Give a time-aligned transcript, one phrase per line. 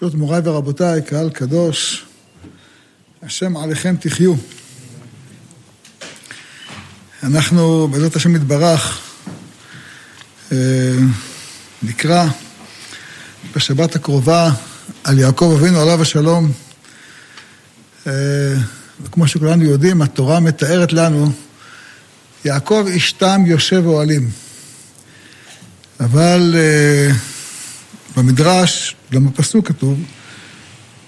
[0.00, 2.04] ברשות מוריי ורבותיי, קהל קדוש,
[3.22, 4.34] השם עליכם תחיו.
[7.22, 9.00] אנחנו, בעזרת השם יתברך,
[10.52, 10.56] אה,
[11.82, 12.26] נקרא
[13.56, 14.50] בשבת הקרובה
[15.04, 16.52] על יעקב אבינו עליו השלום.
[18.06, 18.12] אה,
[19.02, 21.32] וכמו שכולנו יודעים, התורה מתארת לנו,
[22.44, 24.30] יעקב איש תם יושב אוהלים.
[26.00, 27.37] אבל uh,
[28.18, 30.00] במדרש, גם בפסוק כתוב,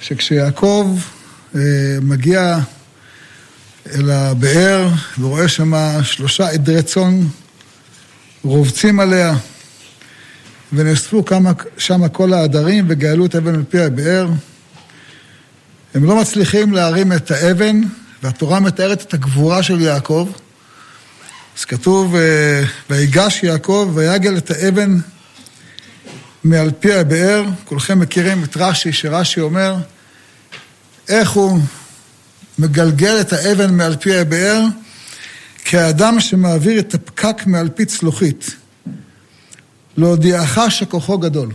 [0.01, 0.99] שכשיעקב
[1.53, 1.57] uh,
[2.03, 2.59] מגיע
[3.95, 4.89] אל הבאר
[5.21, 7.21] ורואה שם שלושה עדרי צאן
[8.43, 9.35] רובצים עליה,
[10.73, 11.25] ונאספו
[11.79, 14.29] שם כל העדרים וגאלו את האבן על פי הבאר.
[15.95, 17.81] הם לא מצליחים להרים את האבן,
[18.23, 20.29] והתורה מתארת את הגבורה של יעקב.
[21.59, 24.99] אז כתוב, אה, ויגש יעקב ויגל את האבן
[26.45, 27.45] מעל פי הבאר.
[27.65, 29.77] כולכם מכירים את רש"י, שרש"י אומר,
[31.09, 31.61] איך הוא
[32.59, 34.63] מגלגל את האבן מעל פי הבאר?
[35.65, 38.51] כאדם שמעביר את הפקק מעל פי צלוחית.
[39.97, 41.53] להודיעך שכוחו גדול.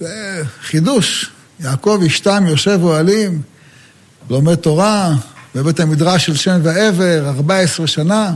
[0.00, 1.30] זה חידוש.
[1.60, 3.42] יעקב אשתם יושב אוהלים,
[4.30, 5.14] לומד תורה,
[5.54, 8.34] בבית המדרש של שם ועבר, 14 שנה,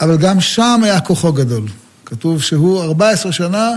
[0.00, 1.68] אבל גם שם היה כוחו גדול.
[2.06, 3.70] כתוב שהוא 14 שנה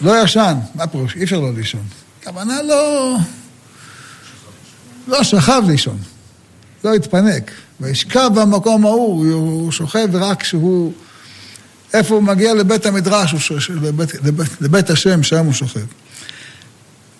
[0.00, 0.58] לא ישן.
[0.74, 1.16] מה פירוש?
[1.16, 1.84] אי אפשר לא לישון.
[2.22, 3.16] הכוונה לא...
[5.08, 5.98] לא שכב לישון,
[6.84, 7.50] לא התפנק.
[7.80, 10.92] וישכב במקום ההוא, הוא שוכב רק כשהוא...
[11.94, 15.86] איפה הוא מגיע לבית המדרש, הוא שוכב, לבית, לבית, לבית השם, שם הוא שוכב.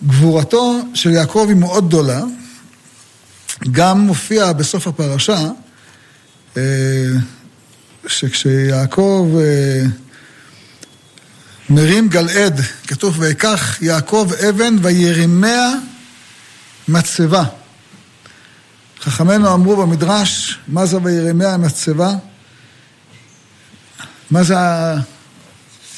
[0.07, 2.21] גבורתו של יעקב היא מאוד גדולה,
[3.71, 5.39] גם מופיע בסוף הפרשה,
[6.57, 6.61] אה,
[8.11, 9.83] שכשיעקב אה,
[11.69, 15.69] מרים גלעד, כתוב, ויקח יעקב אבן וירימיה
[16.87, 17.43] מצבה.
[19.01, 22.13] חכמינו אמרו במדרש, מה זה וירימיה מצבה?
[24.31, 24.55] מה זה.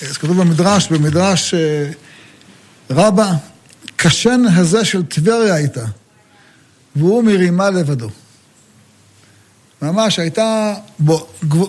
[0.10, 1.90] אז כתוב במדרש, במדרש אה,
[2.90, 3.32] רבה,
[3.96, 5.86] קשן הזה של טבריה הייתה,
[6.96, 8.10] והוא מרימה לבדו.
[9.84, 11.68] ממש הייתה בו, גב...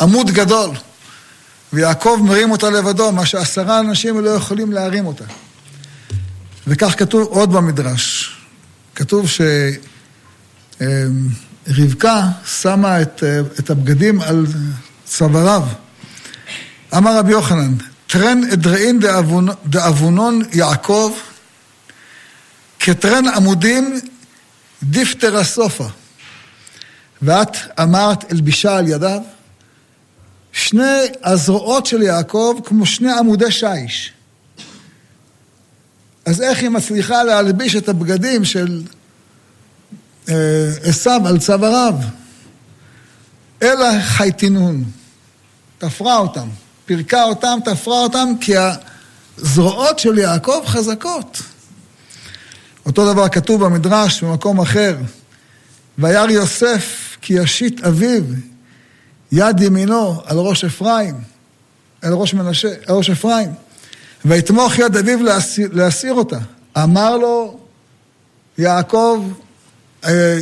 [0.00, 0.70] עמוד גדול,
[1.72, 5.24] ויעקב מרים אותה לבדו, מה שעשרה אנשים לא יכולים להרים אותה.
[6.66, 8.36] וכך כתוב עוד במדרש.
[8.94, 9.26] כתוב
[10.80, 13.22] שרבקה שמה את,
[13.58, 14.46] את הבגדים על
[15.04, 15.62] צוואריו.
[16.96, 17.74] אמר רבי יוחנן,
[18.06, 19.00] טרן אדראין
[19.66, 21.12] דאבונון יעקב,
[22.78, 24.00] כטרן עמודים
[24.82, 25.88] דיפטרה סופה.
[27.22, 29.20] ואת אמרת אלבישה על ידיו,
[30.52, 34.12] שני הזרועות של יעקב כמו שני עמודי שיש.
[36.26, 38.82] אז איך היא מצליחה להלביש את הבגדים של
[40.28, 40.34] אה,
[40.82, 41.94] עשיו על צוואריו?
[43.62, 44.84] אלא חייטינון,
[45.78, 46.48] תפרה אותם,
[46.86, 48.52] פירקה אותם, תפרה אותם, כי
[49.38, 51.42] הזרועות של יעקב חזקות.
[52.86, 54.96] אותו דבר כתוב במדרש במקום אחר,
[55.98, 58.22] וירא יוסף כי ישית אביו
[59.32, 61.14] יד ימינו על ראש אפרים,
[62.02, 63.48] על ראש מנשה, על ראש אפרים.
[64.24, 66.38] ויתמוך יד אביו להסיר, להסיר אותה.
[66.76, 67.60] אמר לו
[68.58, 69.32] יעקב
[70.04, 70.40] אה,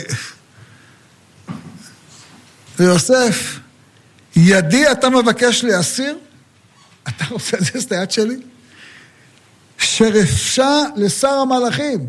[2.79, 3.59] ליוסף,
[4.37, 6.19] ידי אתה מבקש להסיר?
[7.09, 8.37] אתה רוצה להזיז את היד שלי?
[9.79, 12.09] שרפשה לשר המלאכים.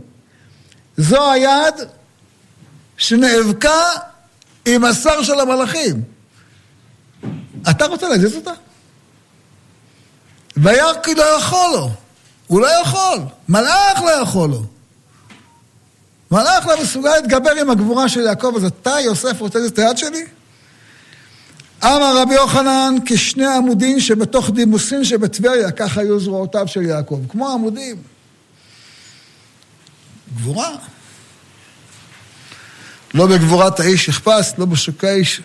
[0.97, 1.75] זו היד
[2.97, 3.83] שנאבקה
[4.67, 6.03] עם השר של המלאכים.
[7.69, 8.51] אתה רוצה להזיז אותה?
[10.57, 11.89] וירקי לא יכול לו.
[12.47, 13.19] הוא לא יכול.
[13.49, 14.63] מלאך לא יכול לו.
[16.31, 19.97] מלאך לא מסוגל להתגבר עם הגבורה של יעקב, אז אתה, יוסף, רוצה להזיז את היד
[19.97, 20.25] שלי?
[21.83, 27.95] אמר רבי יוחנן, כשני עמודים שבתוך דימוסין שבטבריה, ככה היו זרועותיו של יעקב, כמו עמודים.
[30.35, 30.75] גבורה.
[33.17, 35.41] לא בגבורת האיש יחפש, לא בשוקי האיש,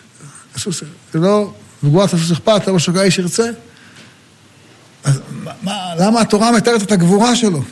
[1.13, 1.53] לא
[1.83, 3.49] בגבורת הסוס אכפת, לא בשוקי האיש ירצה.
[5.03, 5.19] אז
[5.63, 7.63] מה, למה התורה מתארת את הגבורה שלו?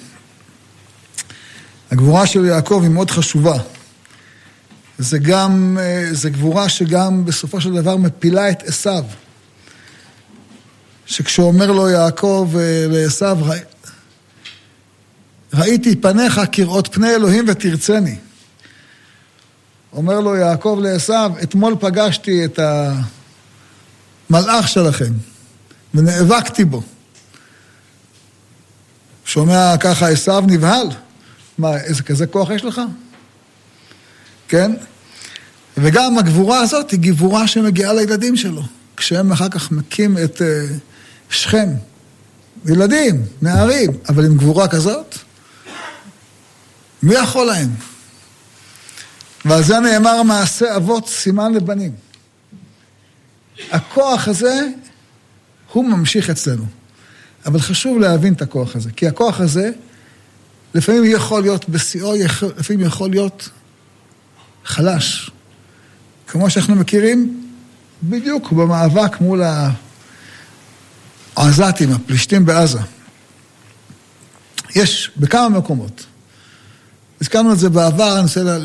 [1.92, 3.57] הגבורה של יעקב היא מאוד חשובה.
[4.98, 9.04] זה גם, אה, זה גבורה שגם בסופו של דבר מפילה את עשיו.
[11.06, 13.38] שכשאומר לו יעקב אה, לעשיו,
[15.54, 18.15] ראיתי פניך כראות פני אלוהים ותרצני.
[19.94, 22.60] אומר לו יעקב לעשיו, אתמול פגשתי את
[24.30, 25.14] המלאך שלכם
[25.94, 26.82] ונאבקתי בו.
[29.26, 30.88] שומע ככה עשיו נבהל.
[31.58, 32.82] מה, איזה כזה כוח יש לך?
[34.48, 34.72] כן?
[35.78, 38.64] וגם הגבורה הזאת היא גבורה שמגיעה לילדים שלו.
[38.98, 40.74] כשהם אחר כך מכים את uh,
[41.30, 41.70] שכם.
[42.66, 45.18] ילדים, נערים, אבל עם גבורה כזאת,
[47.04, 47.70] מי יכול להם?
[49.46, 51.92] ועל זה נאמר מעשה אבות סימן לבנים.
[53.72, 54.68] הכוח הזה,
[55.74, 56.66] הוא ממשיך אצלנו.
[57.46, 59.72] אבל חשוב להבין את הכוח הזה, כי הכוח הזה,
[60.74, 62.14] לפעמים יכול להיות בשיאו,
[62.58, 63.50] לפעמים יכול להיות
[64.66, 65.32] חלש.
[66.28, 67.48] כמו שאנחנו מכירים,
[68.04, 69.42] בדיוק במאבק מול
[71.36, 72.80] העזתים, הפלישתים בעזה.
[74.76, 76.06] יש בכמה מקומות.
[77.21, 78.57] הזכרנו את זה בעבר, אני רוצה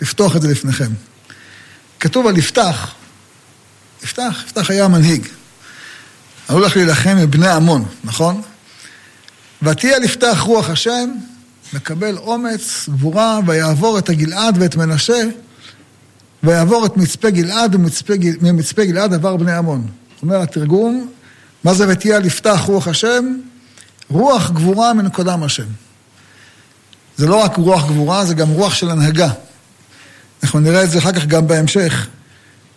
[0.00, 0.90] לפתוח את זה לפניכם.
[2.00, 2.94] כתוב על יפתח,
[4.02, 5.26] יפתח, יפתח היה מנהיג.
[6.48, 8.42] הוא הולך להילחם עם בני עמון, נכון?
[9.62, 11.10] ותהיה לפתח רוח השם,
[11.72, 15.22] מקבל אומץ, גבורה, ויעבור את הגלעד ואת מנשה,
[16.42, 17.76] ויעבור את מצפה גלעד,
[18.40, 19.86] וממצפה גלעד עבר בני עמון.
[20.22, 21.10] אומר התרגום,
[21.64, 23.36] מה זה ותהיה לפתח רוח השם?
[24.08, 25.66] רוח גבורה מנקודם השם.
[27.20, 29.30] זה לא רק רוח גבורה, זה גם רוח של הנהגה.
[30.42, 32.06] אנחנו נראה את זה אחר כך גם בהמשך,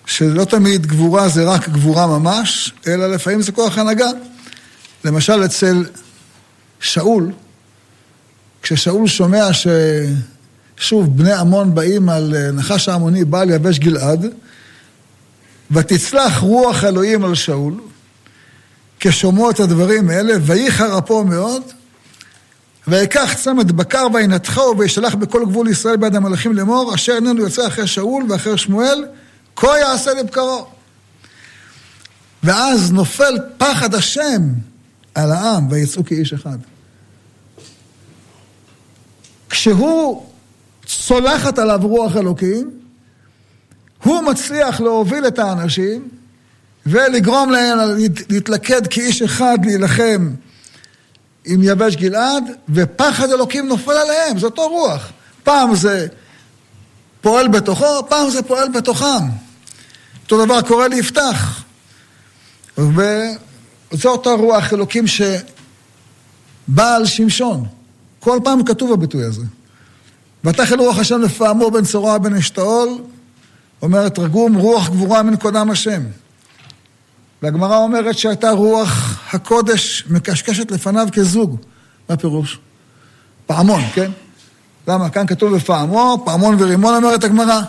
[0.05, 4.09] שלא תמיד גבורה זה רק גבורה ממש, אלא לפעמים זה כוח הנהגה.
[5.05, 5.85] למשל אצל
[6.79, 7.31] שאול,
[8.61, 14.25] כששאול שומע ששוב בני עמון באים על אה, נחש העמוני בא לייבש גלעד,
[15.71, 17.73] ותצלח רוח אלוהים על שאול,
[18.99, 21.63] כשומעו את הדברים האלה, וייחר אפו מאוד,
[22.87, 27.87] ויקח צמד בקר וינתחו וישלח בכל גבול ישראל ביד המלאכים לאמור, אשר איננו יוצא אחרי
[27.87, 29.05] שאול ואחרי שמואל,
[29.55, 30.67] כה יעשה לבקרו.
[32.43, 34.41] ואז נופל פחד השם
[35.15, 36.57] על העם, ויצאו כאיש אחד.
[39.49, 40.25] כשהוא
[40.85, 42.71] צולחת עליו רוח אלוקים,
[44.03, 46.07] הוא מצליח להוביל את האנשים
[46.85, 47.77] ולגרום להם
[48.29, 50.29] להתלכד כאיש אחד להילחם
[51.45, 55.11] עם יבש גלעד, ופחד אלוקים נופל עליהם, זה אותו רוח.
[55.43, 56.07] פעם זה
[57.21, 59.27] פועל בתוכו, פעם זה פועל בתוכם.
[60.23, 61.63] אותו דבר קורה ליפתח.
[62.77, 65.35] וזה אותו רוח אלוקים שבא
[66.95, 67.65] על שמשון.
[68.19, 69.41] כל פעם כתוב הביטוי הזה.
[70.43, 72.89] ותחל רוח השם לפעמו בין צורה בין אשתאול,
[73.81, 76.01] אומרת תרגום, רוח גבורה מנקודם השם.
[77.43, 81.57] והגמרא אומרת שהייתה רוח הקודש מקשקשת לפניו כזוג.
[82.09, 82.59] מה הפירוש?
[83.45, 84.11] פעמון, כן?
[84.87, 85.09] למה?
[85.09, 87.61] כאן כתוב בפעמו, פעמון ורימון אומרת הגמרא.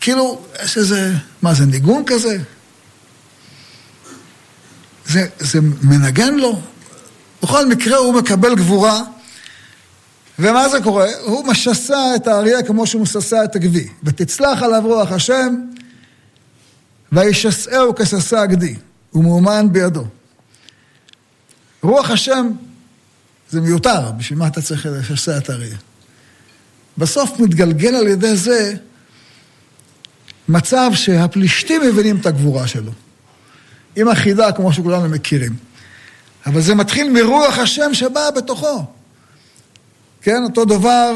[0.00, 1.12] כאילו, יש איזה,
[1.42, 2.38] מה זה, ניגון כזה?
[5.06, 6.60] זה, זה מנגן לו.
[7.42, 9.02] בכל מקרה הוא מקבל גבורה,
[10.38, 11.06] ומה זה קורה?
[11.22, 13.88] הוא משסע את האריה כמו שהוא משסע את הגבי.
[14.04, 15.54] ותצלח עליו רוח השם,
[17.12, 18.74] וישסעהו כשסע הגדי,
[19.14, 20.04] ומאומן בידו.
[21.82, 22.50] רוח השם
[23.50, 25.76] זה מיותר, בשביל מה אתה צריך לשסע את האריה?
[26.98, 28.74] בסוף מתגלגל על ידי זה
[30.48, 32.92] מצב שהפלישתים מבינים את הגבורה שלו.
[33.96, 35.56] עם החידה, כמו שכולנו מכירים.
[36.46, 38.84] אבל זה מתחיל מרוח השם שבא בתוכו.
[40.22, 41.12] כן, אותו דבר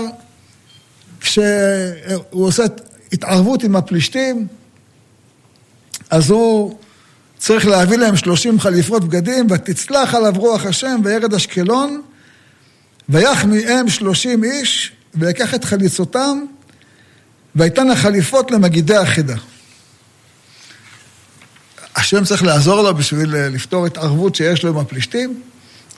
[1.21, 2.63] כשהוא עושה
[3.13, 4.47] התערבות עם הפלישתים,
[6.11, 6.79] אז הוא
[7.39, 12.03] צריך להביא להם שלושים חליפות בגדים, ותצלח עליו רוח השם וירד אשקלון,
[13.09, 16.45] ויח מהם שלושים איש, ויקח את חליצותם,
[17.57, 19.37] ויתן החליפות למגידי החידה.
[21.97, 25.43] השם צריך לעזור לו בשביל לפתור התערבות שיש לו עם הפלישתים?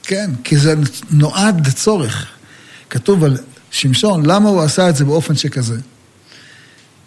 [0.03, 0.75] כן, כי זה
[1.11, 2.27] נועד לצורך.
[2.91, 3.39] כתוב על
[3.71, 5.77] שמשון, למה הוא עשה את זה באופן שכזה?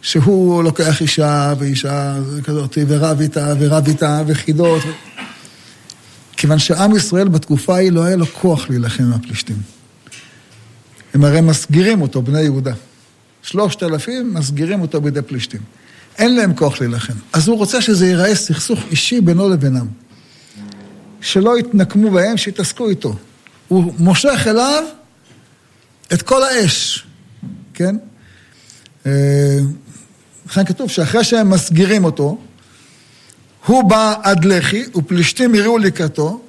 [0.06, 4.82] שהוא לוקח אישה ואישה כזאת, ורב איתה, ורב איתה, וחידות.
[6.38, 9.56] כיוון שעם ישראל בתקופה ההיא לא היה לו כוח להילחם עם הפלישתים.
[11.14, 12.74] הם הרי מסגירים אותו, בני יהודה.
[13.42, 15.62] שלושת אלפים מסגירים אותו בידי פלישתים.
[16.18, 17.14] אין להם כוח להילחם.
[17.34, 19.88] אז הוא רוצה שזה ייראה סכסוך אישי בינו לבינם.
[21.22, 23.16] שלא יתנקמו בהם, שיתעסקו איתו.
[23.68, 24.84] הוא מושך אליו
[26.14, 27.06] את כל האש,
[27.74, 27.96] כן?
[30.46, 32.38] לכן כתוב שאחרי שהם מסגירים אותו,
[33.66, 36.42] הוא בא עד לחי, ופלישתים יראו לקראתו,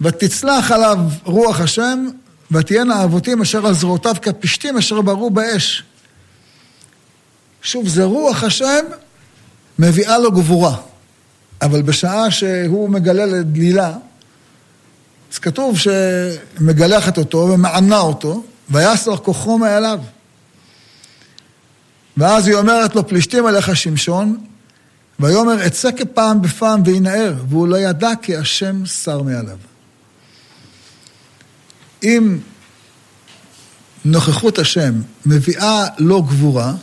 [0.00, 2.06] ותצלח עליו רוח השם,
[2.50, 5.84] ותהיינה אבותים אשר על זרועותיו כפשתים אשר ברו באש.
[7.62, 8.84] שוב, זה רוח השם
[9.78, 10.76] מביאה לו גבורה.
[11.62, 13.94] אבל בשעה שהוא מגלה לדלילה,
[15.32, 19.98] אז כתוב שמגלחת אותו ומענה אותו, ויסר כוחו מעליו.
[22.18, 24.44] ואז היא אומרת לו, פלישתים עליך שמשון,
[25.20, 29.58] ויאמר, אצא כפעם בפעם וינער, והוא לא ידע כי השם שר מעליו.
[32.02, 32.38] אם
[34.04, 34.94] נוכחות השם
[35.26, 36.74] מביאה לו גבורה,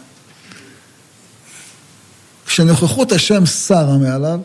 [2.46, 4.40] כשנוכחות השם שרה מעליו,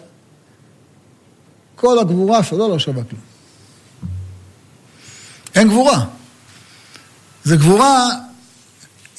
[1.76, 3.20] כל הגבורה שלו לא שווה כלום.
[5.54, 6.04] אין גבורה.
[7.44, 8.08] זה גבורה,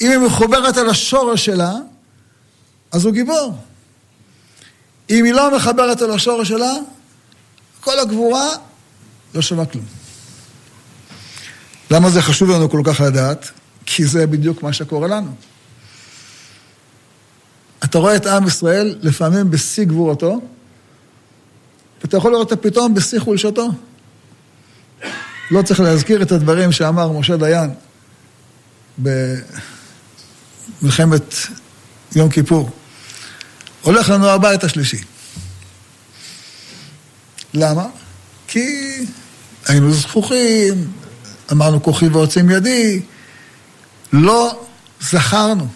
[0.02, 1.74] אם היא מחוברת אל השורש שלה,
[2.92, 3.58] אז הוא גיבור.
[5.10, 6.74] אם היא לא מחברת אל השורש שלה,
[7.80, 8.50] כל הגבורה
[9.34, 9.86] לא שווה כלום.
[11.92, 13.52] למה זה חשוב לנו כל כך לדעת?
[13.86, 15.36] כי זה בדיוק מה שקורה לנו.
[17.84, 20.42] אתה רואה את עם ישראל לפעמים בשיא גבורתו,
[22.02, 23.70] ואתה יכול לראות אותו פתאום בשיא חולשתו.
[25.52, 27.70] לא צריך להזכיר את הדברים שאמר משה דיין
[30.82, 31.36] במלחמת
[32.16, 32.70] יום כיפור.
[33.82, 35.04] הולך לנו הבית השלישי.
[37.54, 37.86] למה?
[38.48, 38.98] כי
[39.68, 40.92] היינו זכוכים,
[41.52, 43.02] אמרנו כוחי ועוצם ידי,
[44.14, 44.66] לא
[45.02, 45.68] זכרנו.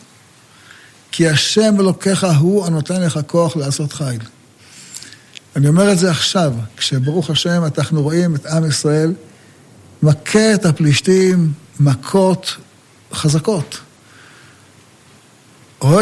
[1.11, 4.21] כי השם אלוקיך הוא הנותן לך כוח לעשות חיל.
[5.55, 9.13] אני אומר את זה עכשיו, כשברוך השם אנחנו רואים את עם ישראל
[10.03, 12.57] מכה את הפלישתים מכות
[13.13, 13.79] חזקות.
[15.85, 16.01] רואה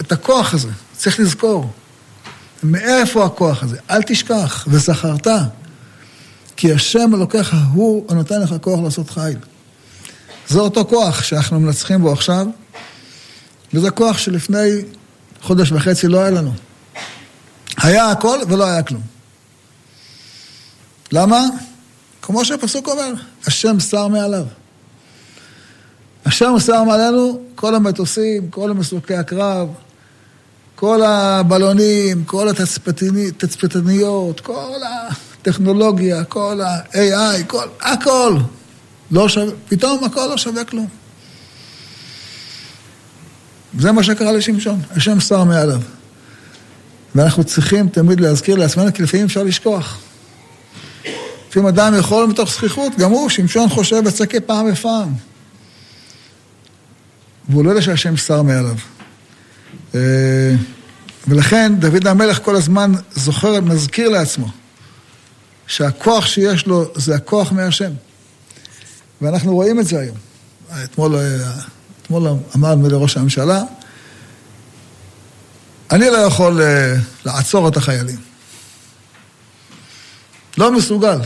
[0.00, 1.70] את הכוח הזה, צריך לזכור.
[2.62, 3.76] מאיפה הכוח הזה?
[3.90, 5.26] אל תשכח, וזכרת.
[6.56, 9.38] כי השם אלוקיך הוא הנותן לך כוח לעשות חיל.
[10.48, 12.46] זה אותו כוח שאנחנו מנצחים בו עכשיו,
[13.74, 14.70] וזה כוח שלפני
[15.42, 16.52] חודש וחצי לא היה לנו.
[17.76, 19.02] היה הכל ולא היה כלום.
[21.12, 21.40] למה?
[22.22, 23.12] כמו שהפסוק אומר,
[23.46, 24.46] השם שר מעליו.
[26.24, 29.68] השם שר מעלינו כל המטוסים, כל המסוקי הקרב,
[30.74, 34.80] כל הבלונים, כל התצפיתניות, כל
[35.40, 38.36] הטכנולוגיה, כל ה-AI, כל, הכל.
[39.10, 40.86] לא שווה, פתאום הכל לא שווה כלום.
[43.78, 45.80] זה מה שקרה לשמשון, השם שר מעליו.
[47.14, 49.98] ואנחנו צריכים תמיד להזכיר לעצמנו, כי לפעמים אפשר לשכוח.
[51.48, 55.12] לפעמים אדם יכול מתוך זכיחות, גם הוא, שמשון חושב וצקה פעם בפעם.
[57.48, 58.76] והוא לא יודע שהשם שר מעליו.
[59.94, 60.54] אה,
[61.28, 64.48] ולכן דוד המלך כל הזמן זוכר, מזכיר לעצמו,
[65.66, 67.90] שהכוח שיש לו זה הכוח מהשם.
[69.22, 70.16] ואנחנו רואים את זה היום.
[70.84, 71.20] אתמול, אה,
[72.02, 73.62] אתמול אמר לראש הממשלה,
[75.90, 78.18] אני לא יכול אה, לעצור את החיילים.
[80.58, 81.18] לא מסוגל.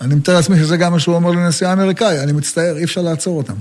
[0.00, 3.36] אני מתאר לעצמי שזה גם מה שהוא אומר לנשיא האמריקאי, אני מצטער, אי אפשר לעצור
[3.36, 3.54] אותם.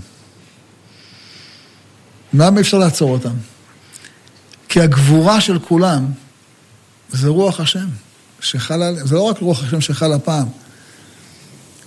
[2.34, 3.34] למה אי אפשר לעצור אותם?
[4.70, 6.06] כי הגבורה של כולם
[7.10, 7.88] זה רוח השם
[8.40, 9.08] שחל עליהם.
[9.08, 10.48] זה לא רק רוח השם שחל הפעם,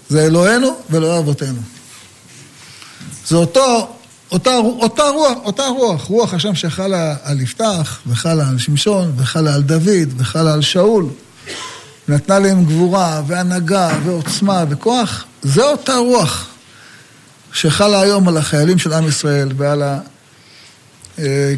[0.08, 1.60] זה אלוהינו ואלוהי אבותינו.
[3.26, 3.88] זה אותו,
[4.32, 9.62] אותה, אותה רוח, אותה רוח, רוח השם שחלה על יפתח, וחלה על שמשון, וחלה על
[9.62, 11.06] דוד, וחלה על שאול.
[12.08, 15.24] נתנה להם גבורה, והנהגה, ועוצמה, וכוח.
[15.42, 16.46] זה אותה רוח
[17.52, 19.98] שחלה היום על החיילים של עם ישראל ועל ה...
[21.20, 21.54] אה,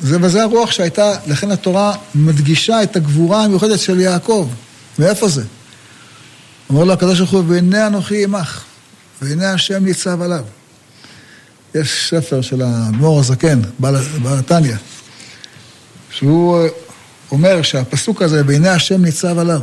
[0.00, 4.48] זה וזה הרוח שהייתה, לכן התורה מדגישה את הגבורה המיוחדת של יעקב.
[4.98, 5.42] מאיפה זה?
[6.70, 8.64] אומר לו הקדוש ברוך הוא, והנה אנוכי עמך,
[9.22, 10.44] והנה השם ניצב עליו.
[11.74, 14.76] יש ספר של האדמו"ר הזקן, בעל התניא,
[16.10, 16.66] שהוא
[17.30, 19.60] אומר שהפסוק הזה, והנה השם ניצב עליו,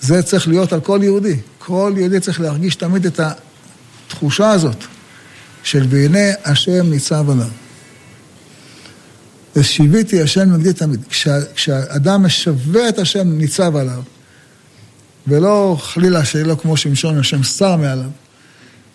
[0.00, 1.36] זה צריך להיות על כל יהודי.
[1.58, 3.20] כל יהודי צריך להרגיש תמיד את
[4.08, 4.84] התחושה הזאת
[5.62, 7.61] של והנה השם ניצב עליו.
[9.56, 11.00] ושיוויתי השם נגדי תמיד.
[11.08, 14.02] כשה, כשאדם משווה את השם ניצב עליו,
[15.26, 18.10] ולא חלילה לו כמו שמשון, השם שר מעליו,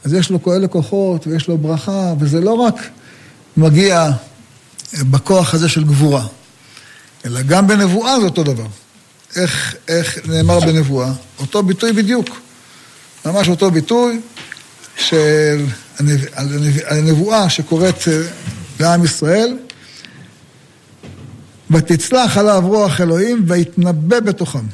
[0.04, 2.76] אז יש לו כאלה כוחות ויש לו ברכה, וזה לא רק
[3.58, 4.12] מגיע
[4.94, 6.26] בכוח הזה של גבורה,
[7.26, 8.68] אלא גם בנבואה זה אותו דבר.
[9.36, 11.12] איך, איך נאמר בנבואה?
[11.40, 12.30] אותו ביטוי בדיוק.
[13.26, 14.22] ממש אותו ביטוי
[14.98, 15.66] של
[16.88, 17.96] הנבואה שקורית
[18.80, 19.58] לעם ישראל,
[21.72, 24.66] ותצלח עליו רוח אלוהים ויתנבא בתוכם.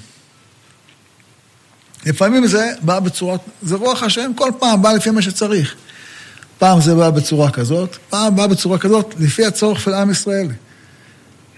[2.06, 5.76] לפעמים זה בא בצורה, זה רוח השם, כל פעם בא לפי מה שצריך.
[6.58, 10.48] פעם זה בא בצורה כזאת, פעם בא בצורה כזאת, לפי הצורך של עם ישראל.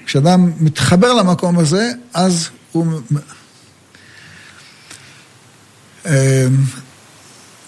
[0.05, 3.01] כשאדם מתחבר למקום הזה, אז הוא...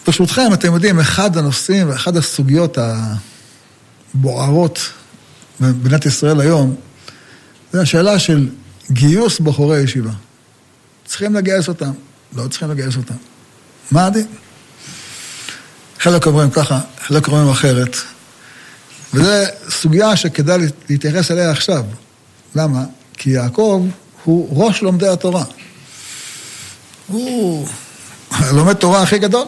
[0.05, 2.77] ברשותכם, אתם יודעים, אחד הנושאים ואחד הסוגיות
[4.13, 4.79] הבוערות
[5.59, 6.75] במדינת ישראל היום,
[7.71, 8.49] זה השאלה של
[8.91, 10.11] גיוס בחורי ישיבה.
[11.05, 11.91] צריכים לגייס אותם,
[12.35, 13.13] לא צריכים לגייס אותם.
[13.91, 14.27] מה הדין?
[15.99, 17.97] חלק אומרים ככה, חלק אומרים אחרת.
[19.13, 19.31] וזו
[19.69, 20.57] סוגיה שכדאי
[20.89, 21.83] להתייחס אליה עכשיו.
[22.55, 22.83] למה?
[23.13, 23.87] כי יעקב
[24.23, 25.43] הוא ראש לומדי התורה.
[27.07, 27.67] הוא
[28.51, 29.45] לומד תורה הכי גדול.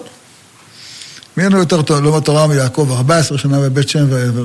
[1.38, 2.92] מי אין לו יותר לומד תורה מיעקב?
[2.92, 4.44] 14 שנה בבית שם ועבר.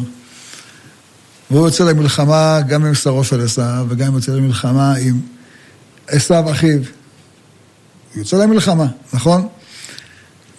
[1.54, 5.20] והוא יוצא למלחמה גם עם שרו של עשיו, וגם יוצא למלחמה עם
[6.06, 6.78] עשיו אחיו.
[6.78, 6.84] הוא
[8.16, 9.48] יוצא למלחמה, נכון?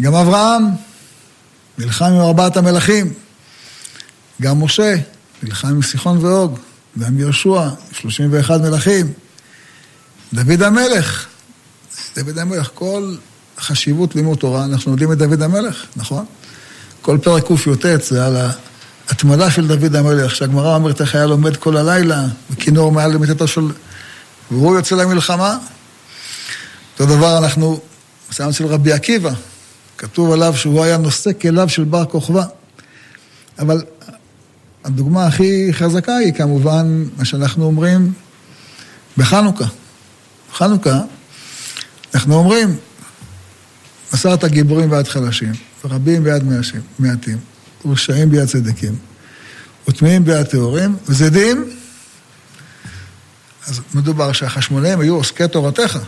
[0.02, 0.64] גם אברהם
[1.78, 3.14] נלחם עם ארבעת המלכים.
[4.42, 4.96] גם משה
[5.44, 6.60] נלחם עם סיחון ואוג.
[7.00, 9.14] גם יהושע, 31 מלכים.
[10.34, 11.26] דוד המלך,
[12.16, 13.16] דוד המלך, כל
[13.58, 16.26] חשיבות לימוד תורה, אנחנו יודעים את דוד המלך, נכון?
[17.02, 18.36] כל פרק קי"ט זה על
[19.10, 23.62] ההתמדה של דוד המלך, שהגמרא אומרת איך היה לומד כל הלילה, וכינור מעל למיטתו של...
[24.52, 25.58] והוא יוצא למלחמה.
[26.94, 27.80] אותו דבר אנחנו,
[28.32, 29.32] מסיים אצל רבי עקיבא,
[29.98, 32.44] כתוב עליו שהוא היה נושא כליו של בר כוכבא.
[33.60, 33.84] אבל
[34.86, 38.14] הדוגמה הכי חזקה היא כמובן מה שאנחנו אומרים
[39.18, 39.66] בחנוכה.
[40.52, 41.00] בחנוכה
[42.16, 42.76] אנחנו אומרים,
[44.14, 45.54] מסרת גיבורים ביד חלשים,
[45.86, 46.44] ורבים ביד
[47.00, 47.38] מעטים,
[47.86, 48.96] ורשעים ביד צדיקים,
[49.88, 51.70] וטמאים ביד טהורים, וזדים.
[53.68, 56.00] אז מדובר שהחשמונאים היו עוסקי תורתך.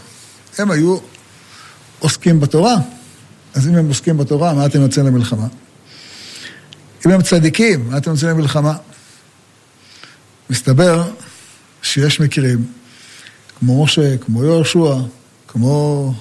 [0.57, 0.97] הם היו
[1.99, 2.75] עוסקים בתורה.
[3.53, 5.47] אז אם הם עוסקים בתורה, מה אתם יוצאים למלחמה?
[7.05, 8.73] אם הם צדיקים, מה אתם יוצאים למלחמה?
[10.49, 11.11] מסתבר
[11.81, 12.65] שיש מקרים,
[13.59, 14.95] כמו משה, כמו יהושע,
[15.47, 16.13] כמו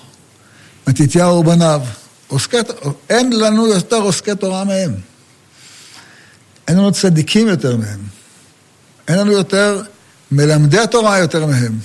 [0.88, 1.82] מתתיהו ובניו,
[2.28, 2.56] עוסקי,
[3.08, 4.94] אין לנו יותר עוסקי תורה מהם.
[6.68, 8.00] אין לנו צדיקים יותר מהם.
[9.08, 9.82] אין לנו יותר
[10.30, 11.78] מלמדי התורה יותר מהם.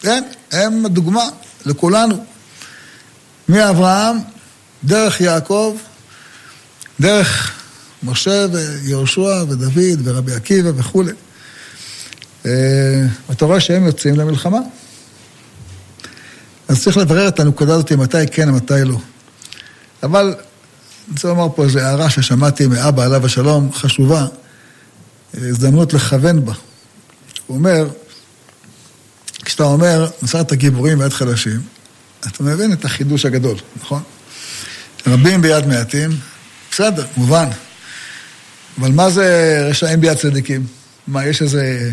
[0.00, 1.24] כן, הם הדוגמה
[1.66, 2.24] לכולנו.
[3.48, 4.16] מאברהם,
[4.84, 5.76] דרך יעקב,
[7.00, 7.52] דרך
[8.02, 11.12] משה ויהושע ודוד ורבי עקיבא וכולי.
[12.46, 14.58] אה, אתה רואה שהם יוצאים למלחמה.
[16.68, 18.98] אז צריך לברר את הנקודה הזאת מתי כן ומתי לא.
[20.02, 20.34] אבל
[21.08, 24.26] אני רוצה לומר פה איזו הערה ששמעתי מאבא עליו השלום, חשובה,
[25.34, 26.52] הזדמנות לכוון בה.
[27.46, 27.88] הוא אומר,
[29.44, 31.60] כשאתה אומר, מסרת גיבורים ביד חלשים,
[32.20, 34.02] אתה מבין את החידוש הגדול, נכון?
[35.06, 36.10] רבים ביד מעטים,
[36.70, 37.48] בסדר, מובן.
[38.80, 40.66] אבל מה זה רשעים ביד צדיקים?
[41.06, 41.92] מה, יש איזה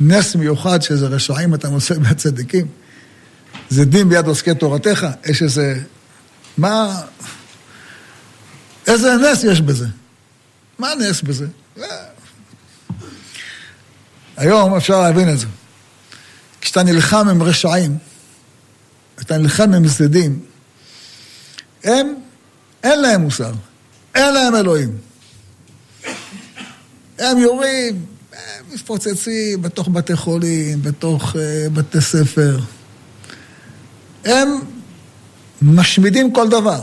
[0.00, 2.66] נס מיוחד שאיזה רשעים אתה מוצא ביד צדיקים?
[3.70, 5.06] זה דין ביד עוסקי תורתך?
[5.26, 5.80] יש איזה...
[6.58, 7.00] מה...
[8.88, 9.86] איזה נס יש בזה?
[10.78, 11.46] מה הנס בזה?
[14.36, 15.46] היום אפשר להבין את זה.
[16.60, 17.98] כשאתה נלחם עם רשעים,
[19.20, 20.40] אתה נלחם עם זדים,
[21.84, 22.14] הם,
[22.82, 23.52] אין להם מוסר,
[24.14, 24.98] אין להם אלוהים.
[27.18, 31.36] הם יורים, הם מתפוצצים בתוך בתי חולים, בתוך uh,
[31.72, 32.58] בתי ספר.
[34.24, 34.48] הם
[35.62, 36.82] משמידים כל דבר.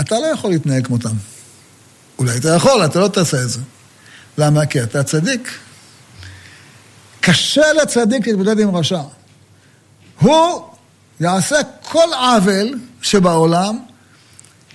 [0.00, 1.14] אתה לא יכול להתנהג כמותם.
[2.18, 3.60] אולי אתה יכול, אתה לא תעשה את זה.
[4.38, 4.66] למה?
[4.66, 5.50] כי אתה צדיק.
[7.20, 9.00] קשה לצדיק להתמודד עם רשע.
[10.20, 10.62] הוא
[11.20, 13.78] יעשה כל עוול שבעולם,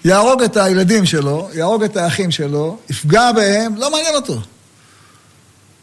[0.06, 4.42] יהרוג את הילדים שלו, יהרוג את האחים שלו, יפגע בהם, לא מעניין אותו.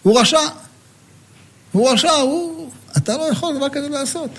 [0.03, 0.39] הוא רשע.
[1.73, 2.71] הוא רשע, הוא...
[2.97, 4.31] אתה לא יכול דבר כזה לעשות.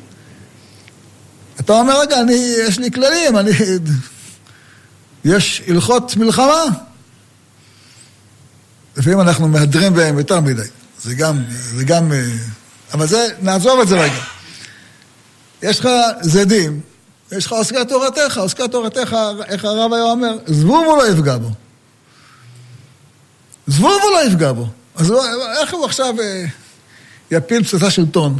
[1.59, 3.51] אתה אומר, רגע, אני, יש לי כללים, אני...
[5.25, 6.63] יש הלכות מלחמה.
[8.97, 10.61] לפעמים אנחנו מהדרים בהם יותר מדי.
[11.01, 12.11] זה גם, זה גם...
[12.93, 14.23] אבל זה, נעזוב את זה רגע.
[15.61, 15.89] יש לך
[16.21, 16.81] זדים,
[17.31, 19.15] יש לך עוסקי תורתך, עוסקי תורתך,
[19.47, 21.49] איך הרב היה אומר, זבוב הוא לא יפגע בו.
[23.67, 24.67] זבוב הוא לא יפגע בו.
[24.95, 25.13] אז
[25.61, 26.45] איך הוא עכשיו אה,
[27.31, 28.39] יפיל פצצה של טון?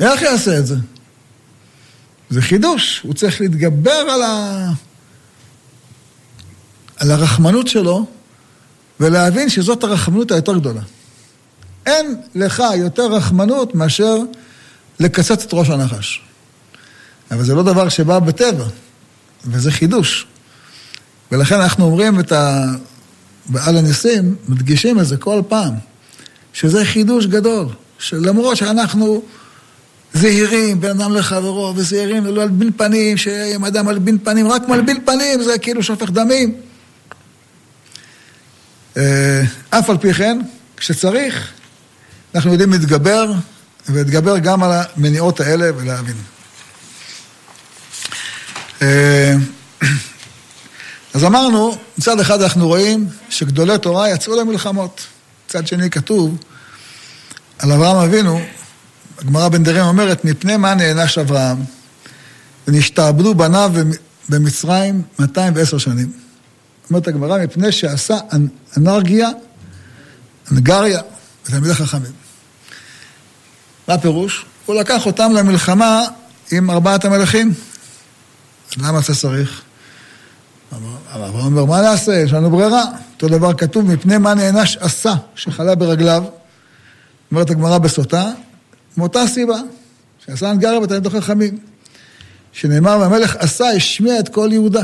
[0.00, 0.74] איך יעשה את זה?
[2.30, 4.68] זה חידוש, הוא צריך להתגבר על, ה...
[6.96, 8.06] על הרחמנות שלו
[9.00, 10.80] ולהבין שזאת הרחמנות היותר גדולה.
[11.86, 14.16] אין לך יותר רחמנות מאשר
[15.00, 16.22] לקצץ את ראש הנחש.
[17.30, 18.64] אבל זה לא דבר שבא בטבע,
[19.44, 20.26] וזה חידוש.
[21.32, 22.64] ולכן אנחנו אומרים את ה...
[23.48, 25.74] בעל הניסים, מדגישים את זה כל פעם,
[26.52, 27.66] שזה חידוש גדול,
[27.98, 29.22] שלמרות שאנחנו
[30.14, 35.42] זהירים בין אדם לחברו, וזהירים ולא להלבין פנים, שאם אדם מלבין פנים, רק מלבין פנים,
[35.42, 36.54] זה כאילו שופך דמים.
[38.96, 40.38] אה, אף על פי כן,
[40.76, 41.52] כשצריך,
[42.34, 43.32] אנחנו יודעים להתגבר,
[43.88, 46.16] ולהתגבר גם על המניעות האלה ולהבין.
[48.82, 49.34] אה,
[51.14, 55.00] אז אמרנו, מצד אחד אנחנו רואים שגדולי תורה יצאו למלחמות.
[55.46, 56.36] מצד שני כתוב
[57.58, 58.40] על אברהם אבינו,
[59.18, 61.56] הגמרא בן דרים אומרת, מפני מה נענש אברהם?
[62.68, 63.72] ונשתעבדו בניו
[64.28, 66.25] במצרים 210 שנים.
[66.90, 68.16] אומרת הגמרא, מפני שעשה
[68.76, 69.28] אנרגיה,
[70.52, 71.00] אנגריה,
[71.44, 72.12] ותלמידי חכמים.
[73.88, 74.46] מה הפירוש?
[74.66, 76.02] הוא לקח אותם למלחמה
[76.52, 77.54] עם ארבעת המלכים.
[78.78, 79.62] למה זה צריך?
[81.14, 82.14] אברהם אומר, מה נעשה?
[82.14, 82.84] יש לנו ברירה.
[83.14, 86.24] אותו דבר כתוב, מפני מה נענש עשה שחלה ברגליו.
[87.30, 88.30] אומרת הגמרא בסוטה,
[88.96, 89.56] מאותה סיבה,
[90.26, 91.58] שעשה אנגריה ותלמידי חכמים.
[92.52, 94.82] שנאמר, והמלך עשה, השמיע את כל יהודה.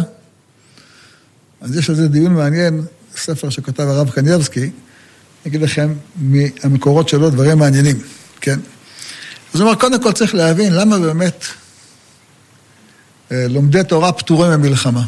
[1.63, 2.85] אז יש על זה דיון מעניין,
[3.17, 4.71] ספר שכתב הרב קניאבסקי, אני
[5.47, 7.99] אגיד לכם מהמקורות שלו דברים מעניינים,
[8.41, 8.59] כן?
[9.55, 11.45] אז הוא אומר, קודם כל צריך להבין למה באמת
[13.33, 15.03] אה, לומדי תורה פטורים ממלחמה.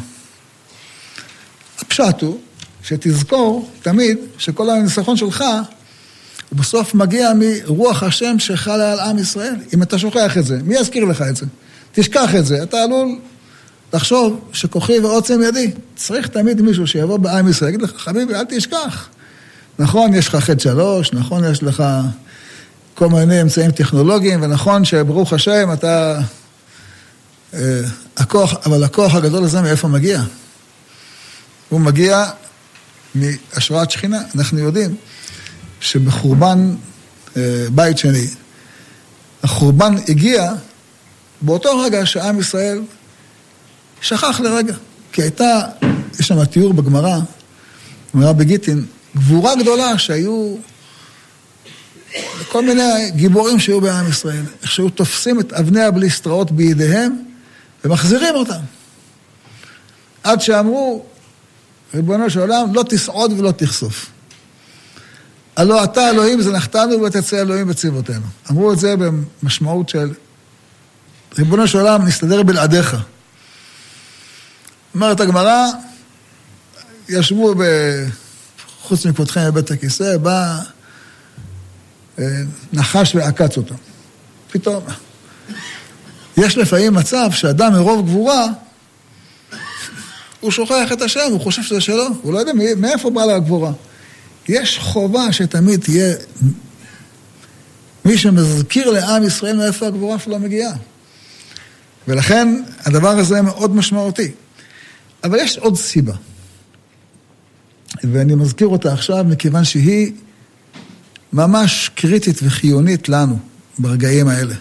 [1.79, 2.39] הפשט הוא
[2.83, 5.43] שתזכור תמיד שכל הניסחון שלך
[6.49, 9.55] הוא בסוף מגיע מרוח השם שחלה על עם ישראל.
[9.73, 11.45] אם אתה שוכח את זה, מי יזכיר לך את זה?
[11.91, 13.19] תשכח את זה, אתה עלול
[13.93, 15.71] לחשוב שכוחי ועוצם ידי.
[15.95, 19.09] צריך תמיד מישהו שיבוא בעם ישראל, יגיד לך, חביבי, אל תשכח.
[19.79, 21.83] נכון, יש לך חטא שלוש, נכון, יש לך
[22.95, 26.21] כל מיני אמצעים טכנולוגיים, ונכון שברוך השם אתה...
[27.53, 27.81] אה,
[28.17, 30.21] הכוח, אבל הכוח הגדול הזה מאיפה מגיע?
[31.69, 32.25] הוא מגיע
[33.15, 34.21] מהשראת שכינה.
[34.35, 34.95] אנחנו יודעים
[35.79, 36.75] שבחורבן
[37.37, 38.27] אה, בית שני,
[39.43, 40.53] החורבן הגיע
[41.41, 42.81] באותו רגע שעם ישראל
[44.05, 44.73] שכח לרגע.
[45.11, 45.61] כי הייתה,
[46.19, 47.19] יש שם תיאור בגמרא,
[48.15, 50.55] גמרא בגיטין, גבורה גדולה שהיו
[52.51, 57.23] כל מיני גיבורים שהיו בעם ישראל, איך שהיו תופסים את אבני הבליסטראות בידיהם
[57.85, 58.61] ומחזירים אותם.
[60.23, 61.05] עד שאמרו,
[61.93, 64.09] ריבונו של עולם, לא תסעוד ולא תחשוף.
[65.55, 68.25] הלא אתה אלוהים זנחתנו ותצא אלוהים בצבאותינו.
[68.51, 70.13] אמרו את זה במשמעות של
[71.37, 72.95] ריבונו של עולם, נסתדר בלעדיך.
[74.95, 75.67] אומרת הגמרא,
[77.09, 77.63] ישבו ב...
[78.81, 80.59] חוץ מכבודכם בבית הכיסא, בא
[82.19, 82.25] אה,
[82.73, 83.75] נחש ועקץ אותם.
[84.51, 84.83] פתאום.
[86.37, 88.47] יש לפעמים מצב שאדם מרוב גבורה,
[90.39, 93.71] הוא שוכח את השם, הוא חושב שזה שלו, הוא לא יודע מאיפה בא לה הגבורה.
[94.47, 96.13] יש חובה שתמיד תהיה
[98.05, 100.73] מי שמזכיר לעם ישראל מאיפה הגבורה שלו מגיעה.
[102.07, 104.31] ולכן הדבר הזה מאוד משמעותי.
[105.25, 106.13] אבל יש עוד סיבה,
[108.03, 110.11] ואני מזכיר אותה עכשיו מכיוון שהיא
[111.33, 113.39] ממש קריטית וחיונית לנו
[113.79, 114.55] ברגעים האלה.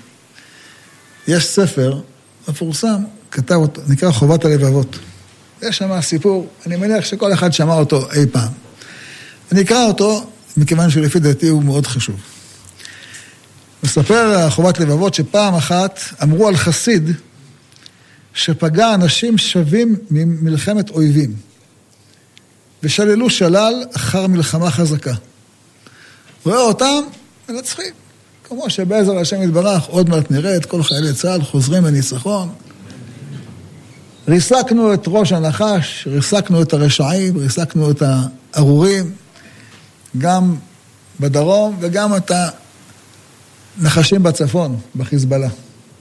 [1.28, 2.00] יש ספר
[2.48, 4.98] מפורסם, כתב אותו, נקרא חובת הלבבות.
[5.62, 8.52] יש שם סיפור, אני מניח שכל אחד שמע אותו אי פעם.
[9.52, 12.16] אני אקרא אותו, מכיוון שלפי דעתי הוא מאוד חשוב.
[13.82, 17.10] מספר חובת לבבות שפעם אחת אמרו על חסיד
[18.34, 21.34] שפגע אנשים שווים ממלחמת אויבים,
[22.82, 25.14] ושללו שלל אחר מלחמה חזקה.
[26.44, 27.00] רואה אותם
[27.48, 27.92] מנצחים,
[28.44, 32.48] כמו שבעזר השם יתברך עוד מעט נראה את כל חיילי צה"ל חוזרים בניצחון.
[34.28, 38.02] ריסקנו את ראש הנחש, ריסקנו את הרשעים, ריסקנו את
[38.52, 39.10] הארורים,
[40.18, 40.56] גם
[41.20, 42.32] בדרום וגם את
[43.80, 45.48] הנחשים בצפון, בחיזבאללה.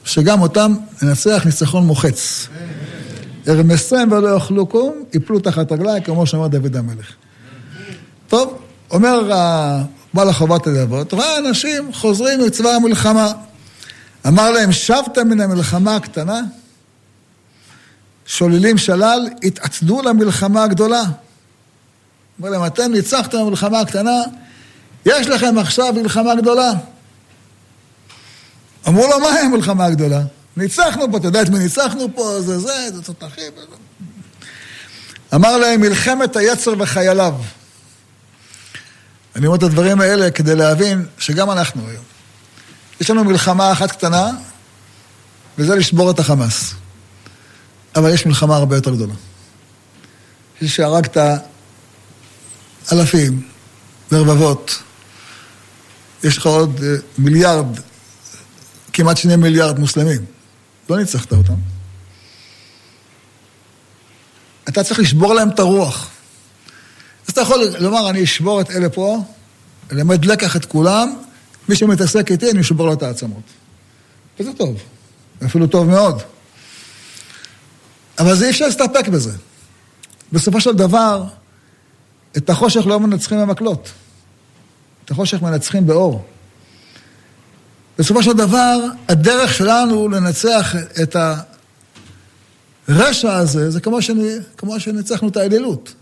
[0.05, 2.47] שגם אותם ננצח ניצחון מוחץ.
[3.47, 7.05] ארמסם ולא יאכלו קום, יפלו תחת רגליי, כמו שאמר דוד המלך.
[8.27, 8.61] טוב,
[8.91, 9.29] אומר
[10.13, 13.31] בעל החובת הלבבות, ראה אנשים חוזרים מצבא המלחמה.
[14.27, 16.41] אמר להם, שבת מן המלחמה הקטנה?
[18.25, 21.03] שוללים שלל, התעצדו למלחמה הגדולה.
[22.39, 24.21] אומר להם, אתם ניצחתם במלחמה הקטנה,
[25.05, 26.71] יש לכם עכשיו מלחמה גדולה.
[28.87, 30.21] אמרו לו, מהי המלחמה הגדולה?
[30.57, 32.41] ניצחנו פה, אתה יודע את מי ניצחנו פה?
[32.41, 33.51] זה זה, זה תותחים.
[35.35, 37.35] אמר להם, מלחמת היצר וחייליו.
[39.35, 42.03] אני אומר את הדברים האלה כדי להבין שגם אנחנו היום.
[43.01, 44.31] יש לנו מלחמה אחת קטנה,
[45.57, 46.73] וזה לשבור את החמאס.
[47.95, 49.13] אבל יש מלחמה הרבה יותר גדולה.
[50.61, 51.17] יש שהרגת
[52.91, 53.47] אלפים
[54.11, 54.79] ורבבות.
[56.23, 57.65] יש לך עוד אה, מיליארד
[58.93, 60.25] כמעט שני מיליארד מוסלמים.
[60.89, 61.53] לא ניצחת אותם.
[64.69, 66.09] אתה צריך לשבור להם את הרוח.
[67.27, 69.23] אז אתה יכול לומר, אני אשבור את אלה פה,
[69.91, 71.15] אלמד לקח את כולם,
[71.69, 73.43] מי שמתעסק איתי, אני אשבור לו את העצמות.
[74.39, 74.77] וזה טוב,
[75.45, 76.21] אפילו טוב מאוד.
[78.19, 79.31] אבל זה אי אפשר להסתפק בזה.
[80.31, 81.23] בסופו של דבר,
[82.37, 83.91] את החושך לא מנצחים במקלות.
[85.05, 86.25] את החושך מנצחים באור.
[87.99, 88.79] בסופו של דבר,
[89.09, 91.15] הדרך שלנו לנצח את
[92.87, 95.93] הרשע הזה, זה כמו, שאני, כמו שניצחנו את האלילות.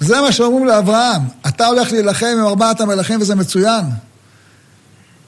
[0.00, 3.84] זה מה שאומרים לאברהם, אתה הולך להילחם עם ארבעת המלכים וזה מצוין.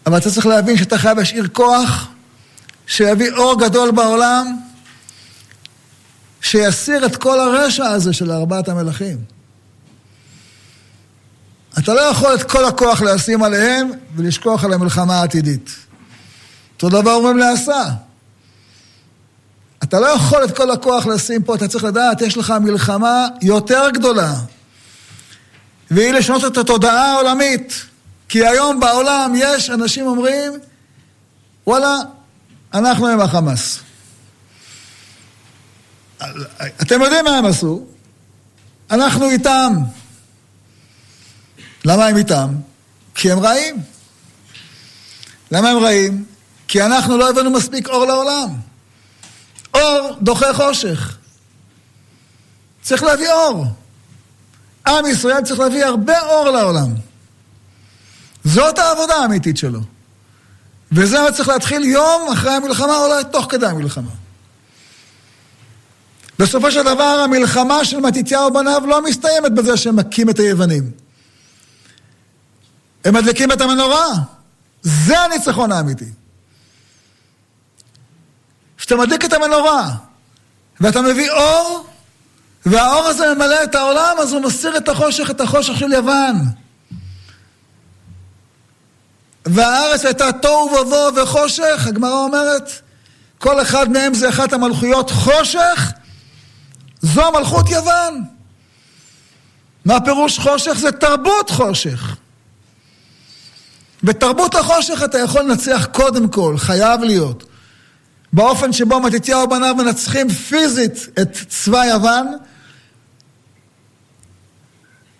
[0.07, 2.09] אבל אתה צריך להבין שאתה חייב להשאיר כוח
[2.87, 4.57] שיביא אור גדול בעולם,
[6.41, 9.34] שיסיר את כל הרשע הזה של ארבעת המלכים.
[11.85, 15.71] אתה לא יכול את כל הכוח לשים עליהם ולשכוח על המלחמה העתידית.
[16.75, 17.83] אותו דבר אומרים לעשה.
[19.83, 23.91] אתה לא יכול את כל הכוח לשים פה, אתה צריך לדעת, יש לך מלחמה יותר
[23.91, 24.35] גדולה.
[25.91, 27.85] והיא לשנות את התודעה העולמית.
[28.29, 30.53] כי היום בעולם יש אנשים אומרים,
[31.67, 31.97] וואלה,
[32.75, 33.81] אנחנו עם החמאס.
[36.83, 37.85] אתם יודעים מה הם עשו?
[38.91, 39.73] אנחנו איתם.
[41.85, 42.55] למה הם איתם?
[43.15, 43.83] כי הם רעים.
[45.51, 46.25] למה הם רעים?
[46.69, 48.49] כי אנחנו לא הבאנו מספיק אור לעולם.
[49.75, 51.17] אור דוחה חושך.
[52.83, 53.65] צריך להביא אור.
[54.87, 56.95] עם ישראל צריך להביא הרבה אור לעולם.
[58.45, 59.81] זאת העבודה האמיתית שלו.
[60.93, 64.11] וזה מה צריך להתחיל יום אחרי המלחמה, או תוך כדי המלחמה.
[66.39, 71.04] בסופו של דבר, המלחמה של מתתיהו בניו לא מסתיימת בזה שהם מכים את היוונים.
[73.05, 74.07] הם מדליקים את המנורה.
[74.83, 76.11] זה הניצחון האמיתי.
[78.77, 79.91] כשאתה מדליק את המנורה
[80.81, 81.87] ואתה מביא אור,
[82.67, 86.37] והאור הזה ממלא את העולם, אז הוא מסיר את החושך, את החושך של יוון.
[89.45, 92.71] והארץ הייתה תוהו ובוהו וחושך, הגמרא אומרת,
[93.39, 95.93] כל אחד מהם זה אחת המלכויות חושך,
[97.03, 98.25] זו מלכות יוון.
[99.85, 100.73] מה פירוש חושך?
[100.73, 102.17] זה תרבות חושך.
[104.05, 107.45] בתרבות החושך אתה יכול לנצח קודם כל, חייב להיות.
[108.33, 112.37] באופן שבו מתתיהו בניו מנצחים פיזית את צבא יוון,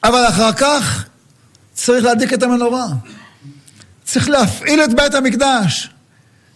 [0.05, 1.05] אבל אחר כך
[1.75, 2.87] צריך להדליק את המנורה.
[4.05, 5.91] צריך להפעיל את בית המקדש.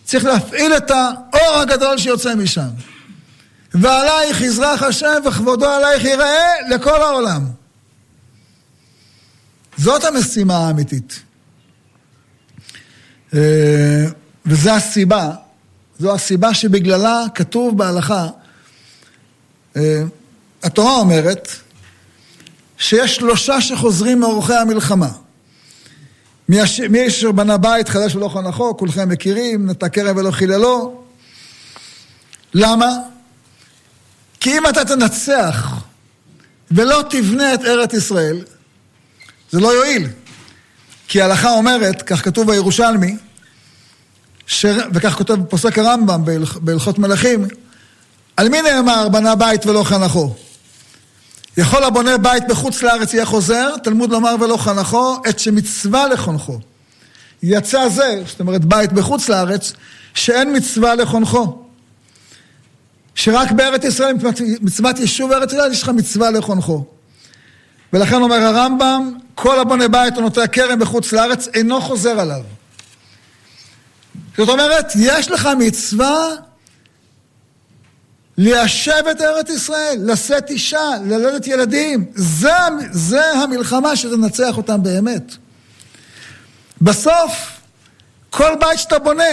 [0.04, 2.68] צריך להפעיל את האור הגדול שיוצא משם.
[3.74, 7.44] ועלייך יזרח השם וכבודו עלייך ייראה לכל העולם.
[9.76, 11.27] זאת המשימה האמיתית.
[13.34, 14.04] אה,
[14.46, 15.30] וזו הסיבה,
[15.98, 18.28] זו הסיבה שבגללה כתוב בהלכה,
[19.76, 20.02] אה,
[20.62, 21.48] התורה אומרת,
[22.78, 25.08] שיש שלושה שחוזרים מאורחי המלחמה.
[26.88, 31.02] מי אשר בנה בית חדש ולא חנכו, כולכם מכירים, נטע כרם ולא חיללו.
[32.54, 32.88] למה?
[34.40, 35.84] כי אם אתה תנצח
[36.70, 38.44] ולא תבנה את ארץ ישראל,
[39.50, 40.08] זה לא יועיל.
[41.08, 43.16] כי ההלכה אומרת, כך כתוב בירושלמי,
[44.46, 44.66] ש...
[44.94, 46.24] וכך כותב פוסק הרמב"ם
[46.60, 47.48] בהלכות מלכים,
[48.36, 50.34] על מי נאמר בנה בית ולא חנכו?
[51.56, 56.58] יכול הבונה בית בחוץ לארץ יהיה חוזר, תלמוד לומר ולא חנכו, את שמצווה לחונכו.
[57.42, 59.72] יצא זה, זאת אומרת בית בחוץ לארץ,
[60.14, 61.62] שאין מצווה לחונכו.
[63.14, 64.14] שרק בארץ ישראל,
[64.60, 66.84] מצוות יישוב ארץ ישראל, יש לך מצווה לחונכו.
[67.92, 72.42] ולכן אומר הרמב"ם, כל הבונה בית או נוטע כרם בחוץ לארץ אינו חוזר עליו.
[74.36, 76.28] זאת אומרת, יש לך מצווה
[78.38, 82.06] ליישב את ארץ ישראל, לשאת אישה, ללדת ילדים.
[82.14, 82.52] זה,
[82.90, 85.34] זה המלחמה שתנצח אותם באמת.
[86.80, 87.60] בסוף,
[88.30, 89.24] כל בית שאתה בונה,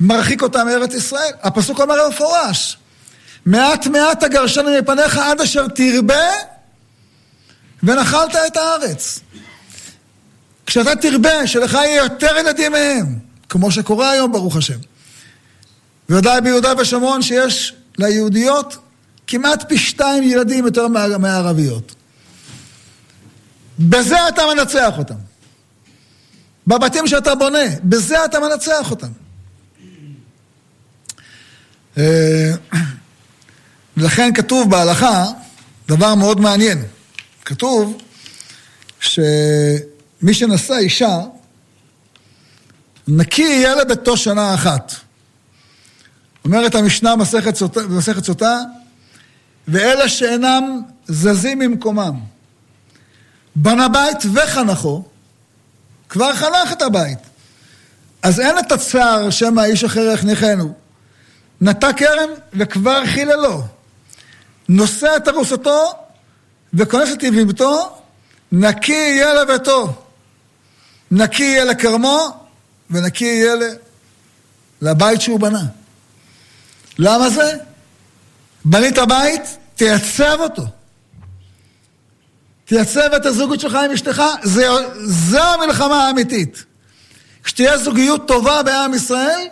[0.00, 1.32] מרחיק אותם מארץ ישראל.
[1.42, 2.78] הפסוק אומר במפורש,
[3.46, 6.30] מעט מעט אגרשנו מפניך עד אשר תרבה
[7.82, 9.20] ונחלת את הארץ.
[10.66, 13.18] כשאתה תרבה, שלך יהיה יותר ילדים מהם,
[13.48, 14.78] כמו שקורה היום, ברוך השם.
[16.08, 18.76] ודאי ביהודה ושומרון שיש ליהודיות
[19.26, 21.94] כמעט פי שתיים ילדים יותר מהערביות.
[23.78, 25.14] בזה אתה מנצח אותם.
[26.66, 29.08] בבתים שאתה בונה, בזה אתה מנצח אותם.
[31.98, 32.52] אה,
[33.96, 35.24] ולכן כתוב בהלכה
[35.88, 36.84] דבר מאוד מעניין.
[37.44, 38.02] כתוב
[39.00, 41.18] שמי שנשא אישה,
[43.08, 44.92] נקי יהיה לביתו שנה אחת.
[46.44, 48.58] אומרת המשנה במסכת סוטה,
[49.68, 52.20] ואלה שאינם זזים ממקומם.
[53.56, 55.04] בנה בית וחנכו,
[56.08, 57.18] כבר חנך את הבית.
[58.22, 60.74] אז אין את הצער שמא איש אחר יחניכנו.
[61.60, 63.62] נטע כרם וכבר חיללו.
[64.68, 65.92] נושא את ארוסתו
[66.74, 68.02] וכונס את יבימתו,
[68.52, 70.02] נקי יהיה לביתו.
[71.10, 72.46] נקי יהיה לכרמו
[72.90, 73.54] ונקי יהיה
[74.82, 75.62] לבית שהוא בנה.
[76.98, 77.56] למה זה?
[78.64, 79.42] בנית בית,
[79.74, 80.62] תייצב אותו.
[82.64, 84.68] תייצב את הזוגות שלך עם אשתך, זה,
[85.04, 86.64] זו המלחמה האמיתית.
[87.44, 89.46] כשתהיה זוגיות טובה בעם ישראל,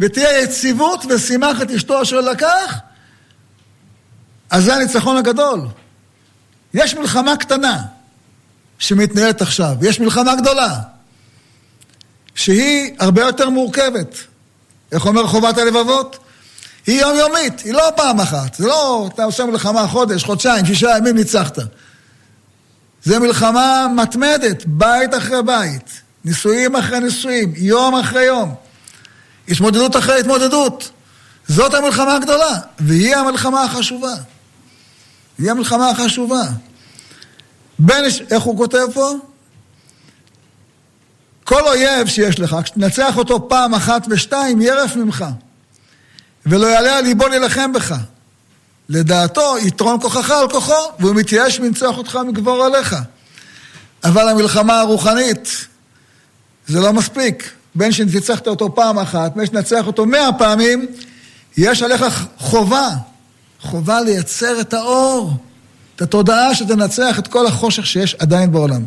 [0.00, 2.78] ותהיה יציבות ושימח את אשתו אשר לקח,
[4.50, 5.60] אז זה הניצחון הגדול.
[6.74, 7.82] יש מלחמה קטנה
[8.78, 10.78] שמתנהלת עכשיו, יש מלחמה גדולה,
[12.34, 14.14] שהיא הרבה יותר מורכבת.
[14.92, 16.18] איך אומר חובת הלבבות?
[16.86, 18.54] היא יומיומית, היא לא פעם אחת.
[18.54, 21.58] זה לא, אתה עושה מלחמה חודש, חודשיים, שישה ימים ניצחת.
[23.02, 28.54] זה מלחמה מתמדת, בית אחרי בית, נישואים אחרי נישואים, יום אחרי יום.
[29.48, 30.90] התמודדות אחרי התמודדות.
[31.48, 34.14] זאת המלחמה הגדולה, והיא המלחמה החשובה.
[35.38, 36.42] היא המלחמה החשובה.
[37.78, 39.12] בין, איך הוא כותב פה?
[41.44, 45.24] כל אויב שיש לך, כשתנצח אותו פעם אחת ושתיים, ירף ממך.
[46.46, 47.94] ולא יעלה על ליבו להילחם בך.
[48.88, 52.96] לדעתו, יתרון כוחך על כוחו, והוא מתייאש מנצח אותך מגבור עליך.
[54.04, 55.66] אבל המלחמה הרוחנית,
[56.66, 57.50] זה לא מספיק.
[57.74, 60.86] בין שניצחת אותו פעם אחת, בין שנצח אותו מאה פעמים,
[61.56, 62.04] יש עליך
[62.38, 62.88] חובה,
[63.60, 65.32] חובה לייצר את האור,
[65.96, 68.84] את התודעה שתנצח את כל החושך שיש עדיין בעולם.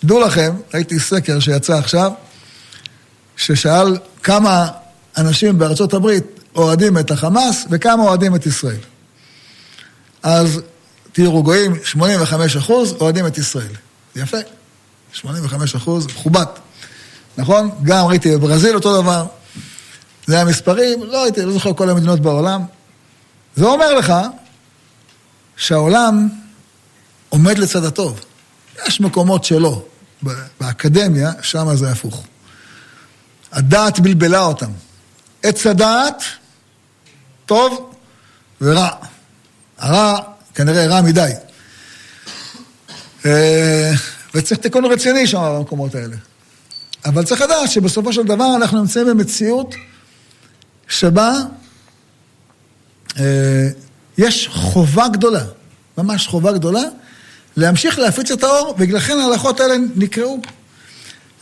[0.00, 2.12] תדעו לכם, ראיתי סקר שיצא עכשיו,
[3.36, 4.68] ששאל כמה
[5.18, 8.80] אנשים בארצות הברית אוהדים את החמאס וכמה אוהדים את ישראל.
[10.22, 10.60] אז
[11.12, 13.72] תהיו רגועים, 85 אחוז אוהדים את ישראל.
[14.16, 14.36] יפה,
[15.12, 16.44] 85 אחוז, מכובד.
[17.38, 17.70] נכון?
[17.82, 19.26] גם ראיתי בברזיל אותו דבר.
[20.26, 22.62] זה המספרים, לא הייתי, לא זוכר כל המדינות בעולם.
[23.56, 24.12] זה אומר לך
[25.56, 26.28] שהעולם
[27.28, 28.20] עומד לצד הטוב.
[28.86, 29.84] יש מקומות שלא.
[30.60, 32.24] באקדמיה, שם זה הפוך.
[33.52, 34.70] הדעת בלבלה אותם.
[35.42, 36.22] עץ הדעת,
[37.46, 37.92] טוב
[38.60, 38.88] ורע.
[39.78, 40.18] הרע
[40.54, 41.30] כנראה רע מדי.
[43.26, 43.92] אה,
[44.34, 46.16] וצריך תיקון רציני שם במקומות האלה.
[47.04, 49.74] אבל צריך לדעת שבסופו של דבר אנחנו נמצאים במציאות
[50.88, 51.32] שבה
[54.18, 55.44] יש חובה גדולה,
[55.98, 56.82] ממש חובה גדולה,
[57.56, 60.40] להמשיך להפיץ את האור, ולכן ההלכות האלה נקראו.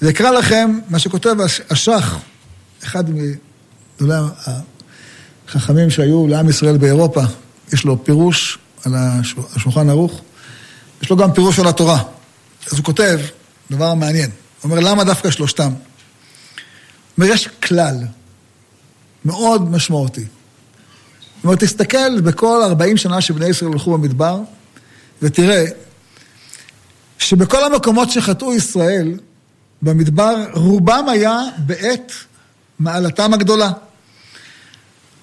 [0.00, 1.36] זה יקרא לכם מה שכותב
[1.70, 2.18] השח,
[2.84, 4.20] אחד מגדולי
[5.48, 7.22] החכמים שהיו לעם ישראל באירופה,
[7.72, 10.20] יש לו פירוש על השולחן ערוך,
[11.02, 12.02] יש לו גם פירוש על התורה.
[12.72, 13.20] אז הוא כותב
[13.70, 14.30] דבר מעניין.
[14.30, 15.68] הוא אומר, למה דווקא שלושתם?
[15.68, 15.72] הוא
[17.18, 17.96] אומר, יש כלל
[19.24, 20.24] מאוד משמעותי.
[21.44, 24.40] אומרת, תסתכל בכל 40 שנה שבני ישראל הלכו במדבר,
[25.22, 25.64] ותראה
[27.18, 29.18] שבכל המקומות שחטאו ישראל,
[29.82, 32.12] במדבר, רובם היה בעת
[32.78, 33.70] מעלתם הגדולה.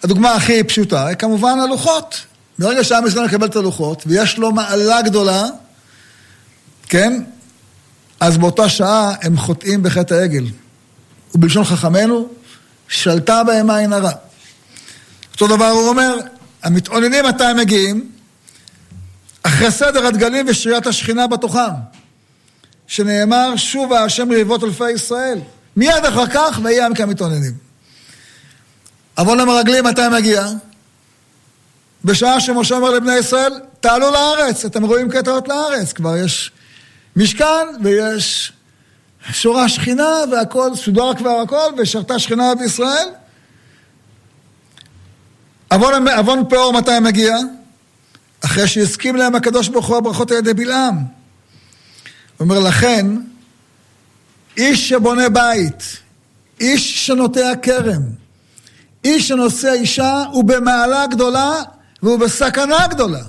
[0.04, 2.15] הדוגמה הכי פשוטה היא כמובן הלוחות.
[2.60, 5.43] ברגע שעם ישראל מקבל את הלוחות, ויש לו מעלה גדולה,
[6.89, 7.23] כן?
[8.19, 10.45] אז באותה שעה הם חוטאים בחטא העגל.
[11.36, 12.28] ובלשון חכמינו,
[12.88, 14.12] שלטה בהם עין הרע.
[15.36, 16.17] אותו דבר הוא אומר,
[16.63, 18.12] המתאוננים מתי הם מגיעים?
[19.43, 21.71] אחרי סדר הדגלים ושריית השכינה בתוכם,
[22.88, 25.39] שנאמר, שובה השם לריבות אלפי ישראל.
[25.76, 27.54] מיד אחר כך, ויהי עם כמתאוננים.
[29.17, 30.48] עוון המרגלים מתי מגיע?
[32.06, 36.52] בשעה שמשה אומר לבני ישראל, תעלו לארץ, אתם רואים קטעות לארץ, כבר יש
[37.15, 38.54] משכן ויש
[39.31, 43.08] שורה שכינה והכל, סודר כבר הכל, ושרתה שכינה בישראל.
[45.76, 47.36] עוון, עוון פאור מתי מגיע?
[48.46, 50.96] אחרי שהסכים להם הקדוש ברוך הוא הברכות על ידי בלעם.
[50.98, 51.04] הוא
[52.40, 53.06] אומר, לכן,
[54.58, 55.84] איש שבונה בית,
[56.60, 58.02] איש שנוטע כרם,
[59.04, 61.54] איש שנושא אישה, הוא במעלה גדולה
[62.04, 63.23] והוא בסכנה גדולה.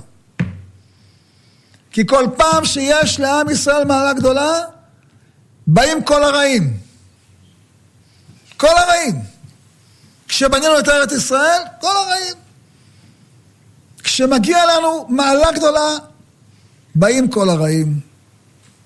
[1.91, 4.53] כי כל פעם שיש לעם ישראל מעלה גדולה,
[5.67, 6.77] באים כל הרעים.
[8.57, 9.36] כל הרעים.
[10.37, 12.35] כשבנינו את ארץ ישראל, כל הרעים.
[14.03, 15.91] כשמגיע לנו מעלה גדולה,
[16.95, 18.01] באים כל הרעים.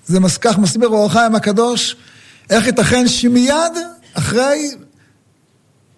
[0.05, 1.95] זה כך מסביר אור החיים הקדוש,
[2.49, 3.73] איך ייתכן שמיד
[4.13, 4.71] אחרי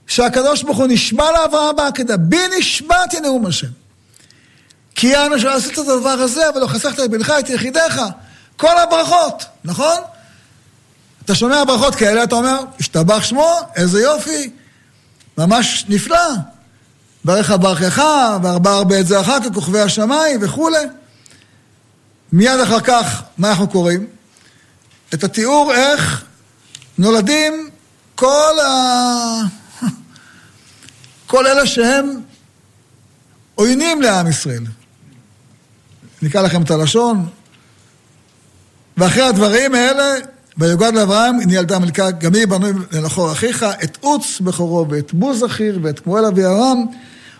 [0.07, 3.71] שהקדוש ברוך הוא נשבע לאברהם בעקדה, בי נשבעתי נאום השם.
[4.95, 8.01] כי אנו שעשית את הדבר הזה, ולא חסכת את בנך, את יחידיך.
[8.57, 9.97] כל הברכות, נכון?
[11.25, 14.49] אתה שומע ברכות כאלה, אתה אומר, השתבח שמו, איזה יופי,
[15.37, 16.29] ממש נפלא.
[17.25, 18.03] ברך ברכך,
[18.43, 20.85] וארבע הרבה את זה אחר כך, כוכבי השמיים וכולי.
[22.31, 24.07] מיד אחר כך, מה אנחנו קוראים?
[25.13, 26.25] את התיאור איך
[26.97, 27.69] נולדים
[28.15, 28.71] כל ה...
[31.27, 32.21] כל אלה שהם
[33.55, 34.63] עוינים לעם ישראל.
[36.21, 37.29] נקרא לכם את הלשון.
[38.97, 40.15] ואחרי הדברים האלה,
[40.57, 45.45] ויוגד לאברהם, הנה ילדה מלכה, גם היא בנוי לנחור אחיך, את עוץ בכורו ואת בוז
[45.45, 46.85] אחיר ואת כמואל אבי ארם.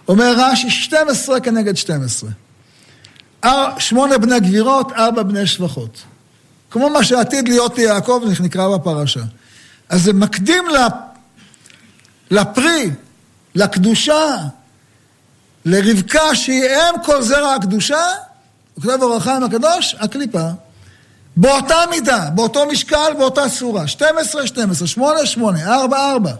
[0.07, 2.29] אומר רש"י, 12 כנגד 12.
[3.77, 5.97] שמונה בני גבירות, ארבע בני שבחות.
[6.71, 9.21] כמו מה שעתיד להיות ליעקב, נקרא בפרשה.
[9.89, 10.63] אז זה מקדים
[12.31, 12.89] לפרי,
[13.55, 14.37] לקדושה,
[15.65, 18.05] לרבקה שהיא אם כל זרע הקדושה,
[18.73, 20.49] הוא כותב אור החיים הקדוש, הקליפה.
[21.35, 23.87] באותה מידה, באותו משקל, באותה צורה.
[23.87, 26.31] 12, 12, 8, 8, 4, 4.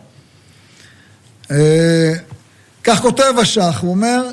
[2.84, 4.30] כך כותב השח, הוא אומר,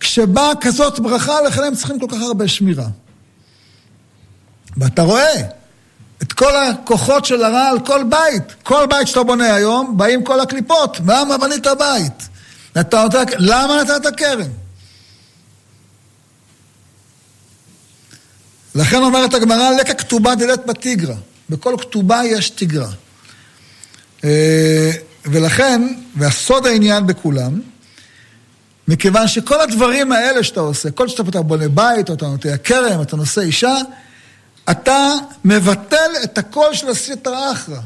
[0.00, 2.86] כשבאה כזאת ברכה, לכן הם צריכים כל כך הרבה שמירה.
[4.76, 5.34] ואתה רואה
[6.22, 8.42] את כל הכוחות של הרע על כל בית.
[8.62, 11.00] כל בית שאתה בונה היום, באים כל הקליפות.
[11.06, 12.28] למה בנית בית?
[12.80, 14.48] אתה נותן, למה נתת קרן?
[18.74, 21.14] לכן אומרת הגמרא, לקה כתובה דלת בתיגרא.
[21.50, 22.88] בכל כתובה יש תיגרא.
[24.24, 24.90] אה,
[25.24, 25.82] ולכן,
[26.16, 27.60] והסוד העניין בכולם,
[28.88, 33.16] מכיוון שכל הדברים האלה שאתה עושה, כל שאתה בונה בית, או אתה נוטע כרם, אתה
[33.16, 33.76] נושא אישה,
[34.70, 35.12] אתה
[35.44, 37.80] מבטל את הקול של הסטרא אחרא,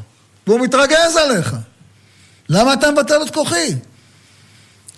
[0.47, 1.55] והוא מתרגז עליך.
[2.49, 3.75] למה אתה מבטל את כוחי?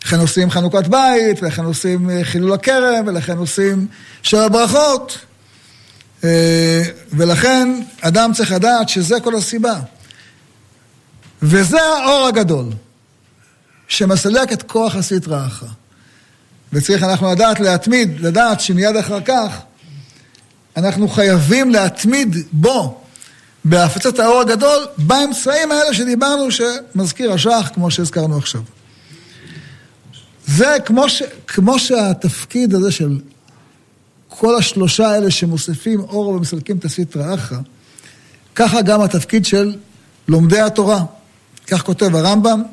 [0.06, 3.88] לכן עושים חנוכת בית, ולכן עושים אה, חילול הכרם, ולכן עושים
[4.24, 5.18] שבע ברכות.
[6.24, 7.70] אה, ולכן
[8.02, 9.80] אדם צריך לדעת שזה כל הסיבה.
[11.42, 12.66] וזה האור הגדול,
[13.88, 15.68] שמסלק את כוח הסטרא אחרא.
[16.74, 19.58] וצריך אנחנו לדעת להתמיד, לדעת שמיד אחר כך
[20.78, 23.02] אנחנו חייבים להתמיד בו,
[23.66, 28.62] בהפצת האור הגדול, באמצעים האלה שדיברנו, שמזכיר השח, כמו שהזכרנו עכשיו.
[30.48, 33.20] זה כמו, ש, כמו שהתפקיד הזה של
[34.40, 37.58] כל השלושה האלה שמוסיפים אור ומסלקים את הסטרא אחרא,
[38.56, 39.76] ככה גם התפקיד של
[40.28, 41.04] לומדי התורה.
[41.68, 42.64] כך כותב הרמב"ם.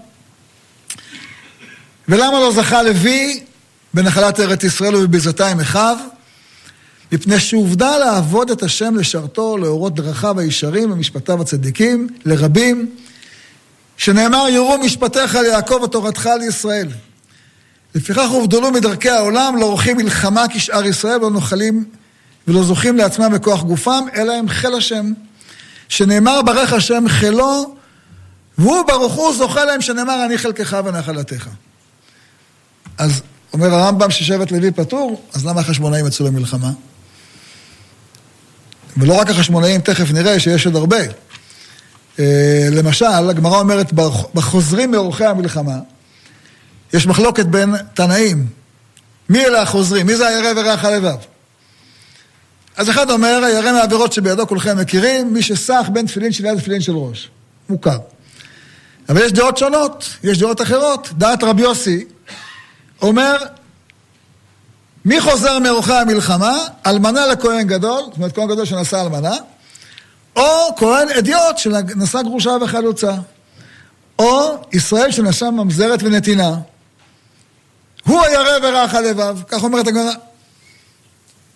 [2.08, 3.40] ולמה לא זכה לוי
[3.94, 5.96] בנחלת ארץ ישראל ובביזתה עם אחיו?
[7.12, 12.90] מפני שהובדל לעבוד את השם לשרתו, לאורות דרכיו הישרים ומשפטיו הצדיקים, לרבים,
[13.96, 16.88] שנאמר יראו משפטיך ליעקב ותורתך לישראל.
[17.94, 21.84] לפיכך הובדלו מדרכי העולם, לא עורכים מלחמה כשאר ישראל, ולא נוחלים
[22.48, 25.12] ולא זוכים לעצמם בכוח גופם, אלא הם חיל השם.
[25.88, 27.74] שנאמר ברך השם חילו,
[28.58, 31.48] והוא ברוך הוא זוכה להם שנאמר אני חלקך ונחלתך.
[32.98, 33.22] אז
[33.52, 36.72] אומר הרמב"ם ששבט לוי פטור, אז למה החשמונאים יצאו למלחמה?
[38.96, 40.96] ולא רק החשמונאים, תכף נראה שיש עוד הרבה.
[42.18, 43.92] אה, למשל, הגמרא אומרת,
[44.34, 45.78] בחוזרים מאורחי המלחמה,
[46.92, 48.46] יש מחלוקת בין תנאים.
[49.28, 50.06] מי אלה החוזרים?
[50.06, 51.16] מי זה הירא ורך הלבב?
[52.76, 56.80] אז אחד אומר, הירא מהעבירות שבידו כולכם מכירים, מי שסח בין תפילין של יד לתפילין
[56.80, 57.30] של ראש.
[57.68, 57.98] מוכר.
[59.08, 61.08] אבל יש דעות שונות, יש דעות אחרות.
[61.12, 62.04] דעת רבי יוסי
[63.02, 63.36] אומר,
[65.04, 66.58] מי חוזר מאורחי המלחמה?
[66.86, 69.36] אלמנה לכהן גדול, זאת אומרת כהן גדול שנשא אלמנה,
[70.36, 73.12] או כהן אדיוט שנשא גרושה וחלוצה,
[74.18, 76.54] או ישראל שנשא ממזרת ונתינה.
[78.04, 80.12] הוא הירא ורך הלבב, כך אומרת הגמרא.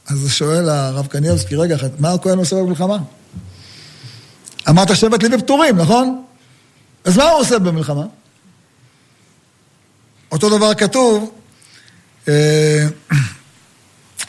[0.07, 2.97] אז שואל הרב קניאבסקי, רגע אחד, מה הכהן עושה במלחמה?
[4.69, 6.25] אמרת שבט לוי פטורים, נכון?
[7.05, 8.05] אז מה הוא עושה במלחמה?
[10.33, 11.31] אותו דבר כתוב,
[12.29, 12.87] אה,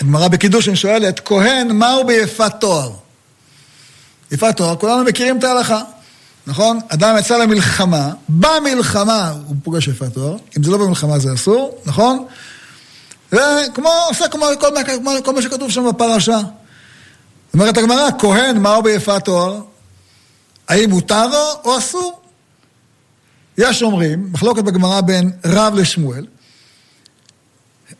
[0.02, 2.92] הגמרא בקידושין שואלת, כהן, מהו ביפת תואר?
[4.32, 5.82] יפת תואר, כולנו מכירים את ההלכה,
[6.48, 6.80] נכון?
[6.90, 12.26] אדם יצא למלחמה, במלחמה הוא פוגש יפת תואר, אם זה לא במלחמה זה אסור, נכון?
[13.32, 16.40] וכמו, עושה כמו כל, כמו, כל מה שכתוב שם בפרשה.
[17.54, 19.62] אומרת הגמרא, כהן, מהו ביפת תואר?
[20.68, 22.22] האם מותר לו או אסור?
[23.58, 26.26] יש אומרים, מחלוקת בגמרא בין רב לשמואל,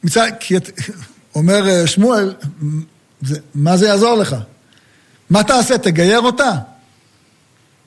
[0.04, 0.70] מצד, כי את,
[1.36, 2.34] אומר שמואל,
[3.22, 4.36] זה, מה זה יעזור לך?
[5.30, 5.78] מה תעשה?
[5.78, 6.52] תגייר אותה?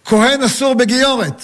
[0.06, 1.42] כהן אסור בגיורת.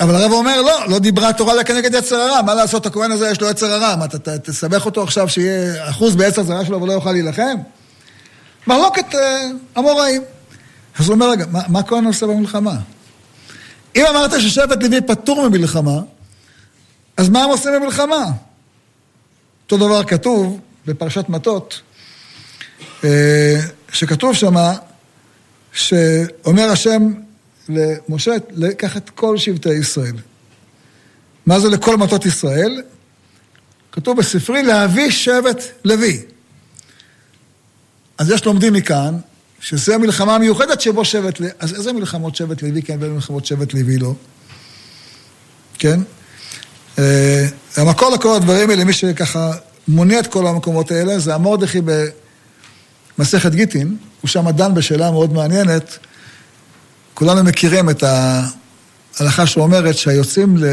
[0.00, 3.30] אבל הרב אומר, לא, לא דיברה תורה לה כנגד יצר הרע, מה לעשות, הכהן הזה
[3.30, 6.92] יש לו יצר הרע, מה, אתה תסבך אותו עכשיו שיהיה אחוז ביצר זרה שלו ולא
[6.92, 7.56] יוכל להילחם?
[8.66, 9.06] מחלוקת
[9.78, 10.22] אמוראים.
[10.98, 12.74] אז הוא אומר, רגע, מה, מה כהן עושה במלחמה?
[13.96, 16.00] אם אמרת ששבט לוי פטור ממלחמה,
[17.16, 18.24] אז מה הם עושים במלחמה?
[19.64, 21.80] אותו דבר כתוב בפרשת מטות,
[23.92, 24.74] שכתוב שמה,
[25.72, 27.12] שאומר השם
[27.68, 30.16] למשה, לקח את כל שבטי ישראל.
[31.46, 32.82] מה זה לכל מטות ישראל?
[33.92, 36.22] כתוב בספרי להביא שבט לוי.
[38.18, 39.16] אז יש לומדים מכאן,
[39.60, 43.74] שזו המלחמה המיוחדת שבו שבט לוי, אז איזה מלחמות שבט לוי כן ואיזה מלחמות שבט
[43.74, 44.14] לוי לא?
[45.78, 46.00] כן?
[47.76, 49.52] המקור לכל הדברים האלה, מי שככה
[49.88, 51.80] מונה את כל המקומות האלה, זה המורדכי
[53.18, 55.98] במסכת גיטין, הוא שם דן בשאלה מאוד מעניינת.
[57.14, 60.64] כולנו מכירים את ההלכה שאומרת שהיוצאים ל...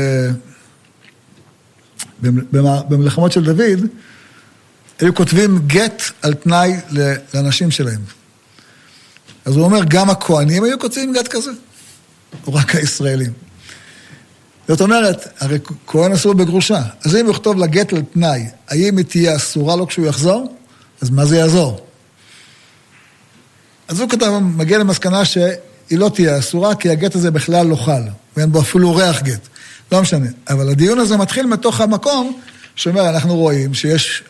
[2.89, 3.88] במלחמות של דוד,
[5.00, 6.74] היו כותבים גט על תנאי
[7.34, 8.02] לאנשים שלהם.
[9.46, 11.52] אז הוא אומר, גם הכוהנים היו כותבים גט כזה,
[12.48, 13.34] או רק הישראלים.
[14.68, 16.82] זאת אומרת, הרי כהן אסור בגרושה.
[17.06, 20.58] אז אם הוא יכתוב לה גט על תנאי, האם היא תהיה אסורה לו כשהוא יחזור?
[21.02, 21.84] אז מה זה יעזור?
[23.88, 25.47] אז הוא כתב, מגיע למסקנה שהיא
[25.91, 28.01] לא תהיה אסורה, כי הגט הזה בכלל לא חל,
[28.38, 29.47] ואין בו אפילו ריח גט.
[29.91, 30.27] לא משנה.
[30.49, 32.39] אבל הדיון הזה מתחיל מתוך המקום
[32.75, 34.23] שאומר, אנחנו רואים שיש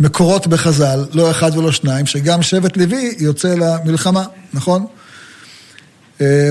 [0.00, 4.86] מקורות בחז"ל, לא אחד ולא שניים, שגם שבט לוי יוצא למלחמה, נכון?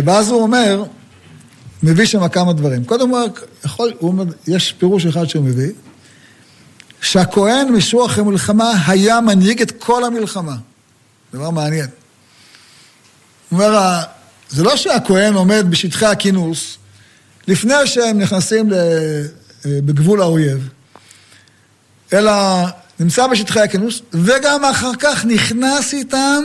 [0.06, 0.84] ואז הוא אומר,
[1.84, 2.84] מביא שם כמה דברים.
[2.84, 5.72] קודם כל, יכול, הוא יש פירוש אחד שהוא מביא,
[7.02, 10.56] שהכהן משוח המלחמה היה מנהיג את כל המלחמה.
[11.34, 11.88] דבר מעניין.
[13.50, 14.00] הוא אומר,
[14.50, 16.78] זה לא שהכהן עומד בשטחי הכינוס,
[17.48, 18.70] לפני שהם נכנסים
[19.66, 20.70] בגבול האויב,
[22.14, 22.34] אלא
[23.00, 26.44] נמצא בשטחי הכינוס, וגם אחר כך נכנס איתם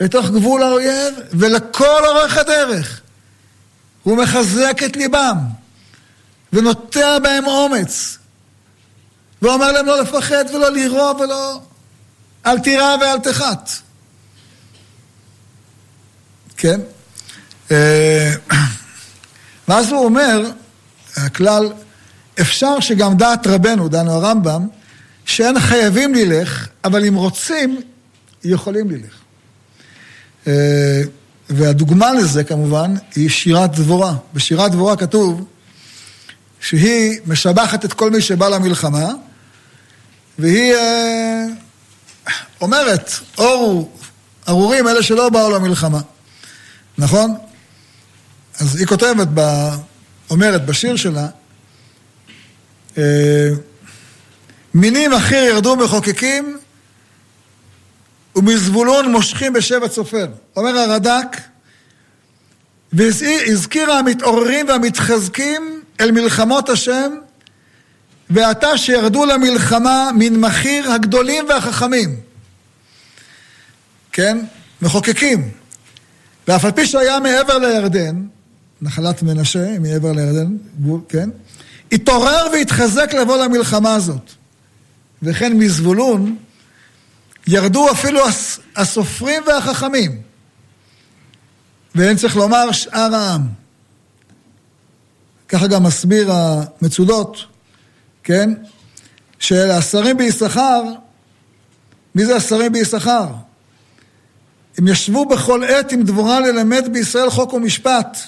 [0.00, 3.00] לתוך גבול האויב, ולכל אורך הדרך.
[4.02, 5.38] הוא מחזק את ליבם,
[6.52, 8.18] ונוטע בהם אומץ,
[9.42, 11.60] ואומר להם לא לפחד ולא לירוא ולא...
[12.46, 13.70] אל תירא ואל תחת.
[16.56, 16.80] כן?
[19.68, 20.50] ואז הוא אומר,
[21.16, 21.72] הכלל,
[22.40, 24.66] אפשר שגם דעת רבנו, דנו הרמב"ם,
[25.24, 27.80] שאין חייבים ללך, אבל אם רוצים,
[28.44, 29.20] יכולים ללך.
[31.50, 34.14] והדוגמה לזה כמובן היא שירת דבורה.
[34.34, 35.44] בשירת דבורה כתוב
[36.60, 39.12] שהיא משבחת את כל מי שבא למלחמה,
[40.38, 41.46] והיא אה,
[42.60, 43.88] אומרת, אורו,
[44.48, 46.00] ארורים אלה שלא באו למלחמה.
[46.98, 47.34] נכון?
[48.60, 49.68] אז היא כותבת, ב,
[50.30, 51.26] אומרת בשיר שלה,
[52.98, 53.48] אה,
[54.74, 56.58] מינים אחר ירדו מחוקקים,
[58.36, 60.26] ומזבולון מושכים בשבט סופר.
[60.56, 61.36] אומר הרד"ק,
[62.92, 67.10] והזכירה המתעוררים והמתחזקים אל מלחמות השם,
[68.30, 72.20] ועתה שירדו למלחמה מן מחיר הגדולים והחכמים.
[74.12, 74.38] כן?
[74.82, 75.50] מחוקקים.
[76.48, 78.22] ואף על פי שהיה מעבר לירדן,
[78.82, 80.56] נחלת מנשה, מעבר לירדן,
[81.08, 81.30] כן?
[81.92, 84.30] התעורר והתחזק לבוא למלחמה הזאת.
[85.22, 86.36] וכן מזבולון
[87.46, 88.20] ירדו אפילו
[88.76, 90.22] הסופרים והחכמים.
[91.94, 93.42] ואין צריך לומר שאר העם.
[95.48, 97.36] ככה גם מסביר המצודות,
[98.24, 98.50] כן?
[99.38, 100.82] של השרים ביששכר,
[102.14, 103.26] מי זה השרים ביששכר?
[104.78, 108.18] הם ישבו בכל עת עם דבורה ללמד בישראל חוק ומשפט,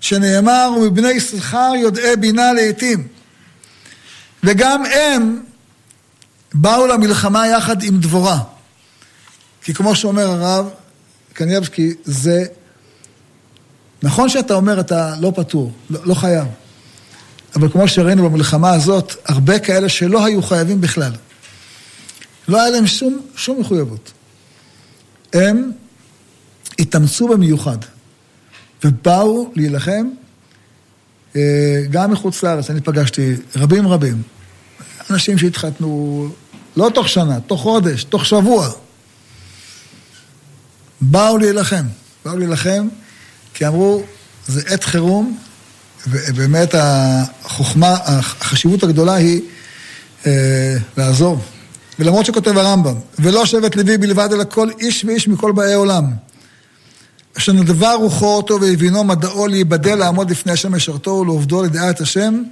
[0.00, 3.08] שנאמר, ומבני יששכר יודעי בינה לעתים.
[4.44, 5.42] וגם הם
[6.54, 8.38] באו למלחמה יחד עם דבורה.
[9.62, 10.70] כי כמו שאומר הרב
[11.32, 12.44] קניאבסקי, זה...
[14.02, 16.46] נכון שאתה אומר, אתה לא פטור, לא, לא חייב.
[17.56, 21.12] אבל כמו שראינו במלחמה הזאת, הרבה כאלה שלא היו חייבים בכלל.
[22.48, 24.12] לא היה להם שום, שום מחויבות.
[25.32, 25.70] הם
[26.78, 27.78] התאמצו במיוחד,
[28.84, 30.06] ובאו להילחם
[31.36, 32.70] אה, גם מחוץ לארץ.
[32.70, 34.22] אני פגשתי רבים רבים,
[35.10, 36.28] אנשים שהתחתנו
[36.76, 38.70] לא תוך שנה, תוך חודש, תוך שבוע.
[41.00, 41.84] באו להילחם,
[42.24, 42.88] באו להילחם
[43.54, 44.02] כי אמרו,
[44.46, 45.38] זה עת חירום,
[46.06, 49.40] ובאמת החוכמה, החשיבות הגדולה היא
[50.26, 51.40] אה, לעזור,
[51.98, 56.04] ולמרות שכותב הרמב"ם, ולא שבט לוי בלבד, אלא כל איש ואיש מכל באי עולם.
[57.38, 62.42] אשר נדבה רוחו אותו והבינו מדעו להיבדל לעמוד לפני השם משרתו ולעובדו לדעה את השם,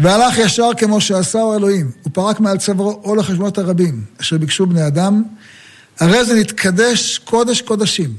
[0.00, 5.22] והלך ישר כמו שעשהו אלוהים, ופרק מעל צווארו עול החשבונות הרבים, אשר ביקשו בני אדם,
[6.00, 8.14] הרי זה נתקדש קודש קודשים.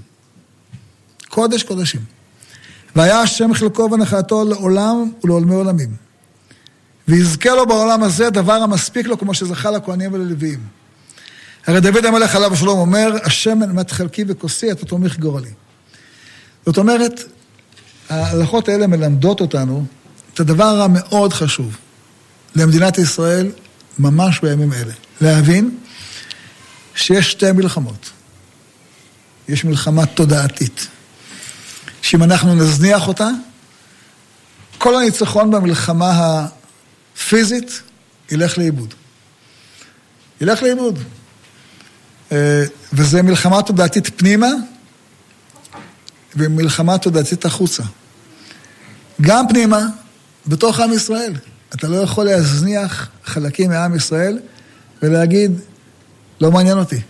[1.29, 2.20] קודש קודשים.
[2.95, 5.95] והיה השם חלקו ונחלתו לעולם ולעולמי עולמים.
[7.07, 10.59] ויזכה לו בעולם הזה דבר המספיק לו כמו שזכה לכהנים וללוויים.
[11.67, 15.51] הרי דוד המלך עליו השלום אומר, השם אמת חלקי וכוסי, אתה תומך גורלי.
[16.65, 17.23] זאת אומרת,
[18.09, 19.85] ההלכות האלה מלמדות אותנו
[20.33, 21.77] את הדבר המאוד חשוב
[22.55, 23.51] למדינת ישראל
[23.99, 24.93] ממש בימים אלה.
[25.21, 25.77] להבין
[26.95, 28.09] שיש שתי מלחמות.
[29.47, 30.87] יש מלחמה תודעתית,
[32.01, 33.29] שאם אנחנו נזניח אותה,
[34.77, 36.11] כל הניצחון במלחמה
[37.15, 37.81] הפיזית
[38.31, 38.93] ילך לאיבוד.
[40.41, 40.99] ילך לאיבוד.
[42.31, 44.47] אה, וזה מלחמה תודעתית פנימה
[46.35, 47.83] ומלחמה תודעתית החוצה.
[49.21, 49.87] גם פנימה,
[50.47, 51.33] בתוך עם ישראל.
[51.75, 54.39] אתה לא יכול להזניח חלקים מעם ישראל
[55.03, 55.51] ולהגיד,
[56.41, 57.01] לא מעניין אותי,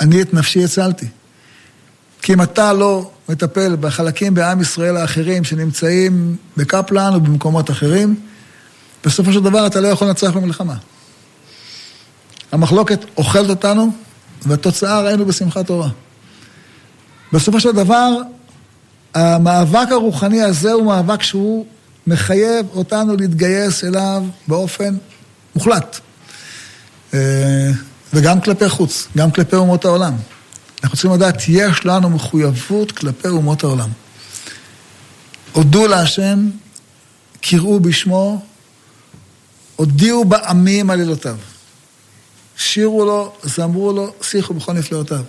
[0.00, 1.06] אני את נפשי הצלתי.
[2.26, 8.20] כי אם אתה לא מטפל בחלקים בעם ישראל האחרים שנמצאים בקפלן או במקומות אחרים,
[9.04, 10.74] בסופו של דבר אתה לא יכול לנצח במלחמה.
[12.52, 13.90] המחלוקת אוכלת אותנו,
[14.42, 15.88] והתוצאה ראינו בשמחת תורה.
[17.32, 18.08] בסופו של דבר,
[19.14, 21.66] המאבק הרוחני הזה הוא מאבק שהוא
[22.06, 24.96] מחייב אותנו להתגייס אליו באופן
[25.54, 26.00] מוחלט.
[27.14, 27.70] אה,
[28.14, 30.14] וגם כלפי חוץ, גם כלפי אומות העולם.
[30.82, 33.88] אנחנו צריכים לדעת, יש לנו מחויבות כלפי אומות העולם.
[35.52, 36.50] הודו להשם,
[37.40, 38.44] קראו בשמו,
[39.76, 41.36] הודיעו בעמים עלילותיו.
[42.56, 45.22] שירו לו, זמרו לו, שיחו בכל נפלאותיו.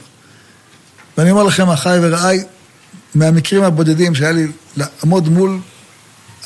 [1.17, 2.43] ואני אומר לכם, אחיי ורעיי,
[3.15, 5.59] מהמקרים הבודדים שהיה לי לעמוד מול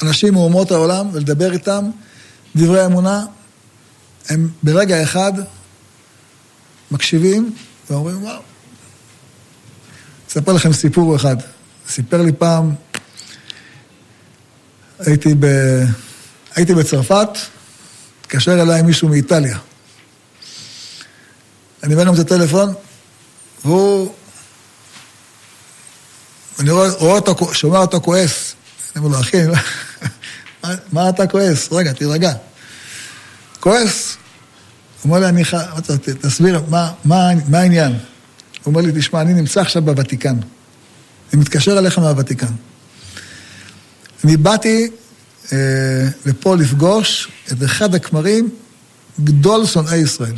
[0.01, 1.85] אנשים מאומות העולם ולדבר איתם
[2.55, 3.25] דברי אמונה,
[4.29, 5.33] הם ברגע אחד
[6.91, 7.53] מקשיבים
[7.89, 8.50] ואומרים, וואו.
[10.31, 11.35] אספר לכם סיפור אחד.
[11.89, 12.75] סיפר לי פעם,
[14.99, 15.45] הייתי, ב...
[16.55, 17.29] הייתי בצרפת,
[18.21, 19.57] התקשר אליי מישהו מאיטליה.
[21.83, 22.73] אני מבין לו את הטלפון,
[23.65, 24.13] והוא...
[26.59, 28.55] אני רואה, רואה אותו, שומע אותו כועס.
[28.95, 29.37] אני אומר לו, אחי,
[30.63, 31.71] מה, מה אתה כועס?
[31.71, 32.33] רגע, תירגע.
[33.59, 34.17] כועס.
[35.01, 35.69] הוא אומר לי, אני חייב,
[36.21, 38.10] תסביר, מה, מה, מה העניין?
[38.63, 40.35] הוא אומר לי, תשמע, אני נמצא עכשיו בוותיקן.
[41.33, 42.53] אני מתקשר אליך מהוותיקן.
[44.23, 44.91] אני באתי
[45.53, 45.57] אה,
[46.25, 48.49] לפה לפגוש את אחד הכמרים,
[49.23, 50.35] גדול שונאי ישראל.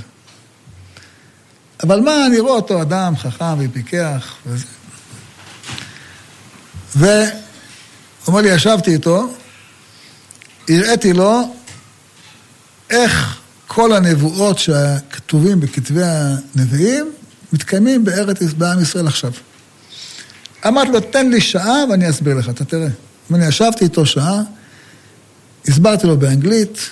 [1.84, 4.65] אבל מה, אני רואה אותו אדם חכם ופיקח וזה.
[6.95, 7.09] והוא
[8.28, 9.34] אומר לי, ישבתי איתו,
[10.69, 11.55] הראיתי לו
[12.89, 17.11] איך כל הנבואות שכתובים בכתבי הנביאים
[17.54, 19.32] מתקיימים בארץ, בעם ישראל עכשיו.
[20.68, 22.88] אמרתי לו, תן לי שעה ואני אסביר לך, אתה תראה.
[23.34, 24.41] אני ישבתי איתו שעה,
[25.68, 26.89] הסברתי לו באנגלית,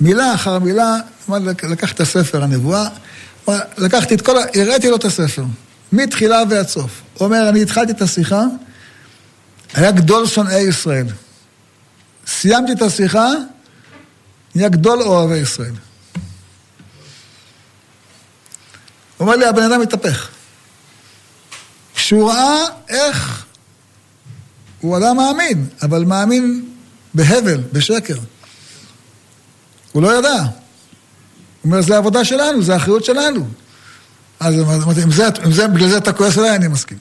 [0.00, 0.96] מילה אחר מילה,
[1.62, 2.88] לקח את הספר הנבואה,
[3.78, 4.42] לקחתי את כל ה...
[4.54, 5.44] הראיתי לו את הספר,
[5.92, 7.02] מתחילה ועד סוף.
[7.14, 8.42] הוא אומר, אני התחלתי את השיחה,
[9.74, 11.06] היה גדול שונאי ישראל.
[12.26, 13.28] סיימתי את השיחה,
[14.54, 15.72] נהיה גדול אוהבי ישראל.
[19.18, 20.28] הוא אומר לי, הבן אדם התהפך.
[21.94, 23.44] כשהוא ראה איך,
[24.80, 26.68] הוא אדם מאמין, אבל מאמין
[27.14, 28.16] בהבל, בשקר.
[29.92, 30.42] הוא לא ידע.
[30.42, 30.50] הוא
[31.64, 33.48] אומר, זה העבודה שלנו, זה האחריות שלנו.
[34.40, 35.08] אז אמרתי, אם,
[35.46, 36.98] אם זה, בגלל זה אתה כועס עליי, אני מסכים.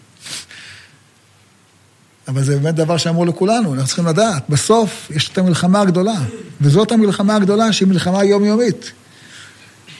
[2.27, 4.43] אבל זה באמת דבר שאמרו לכולנו, אנחנו צריכים לדעת.
[4.49, 6.21] בסוף יש את המלחמה הגדולה,
[6.61, 8.91] וזאת המלחמה הגדולה שהיא מלחמה יומיומית.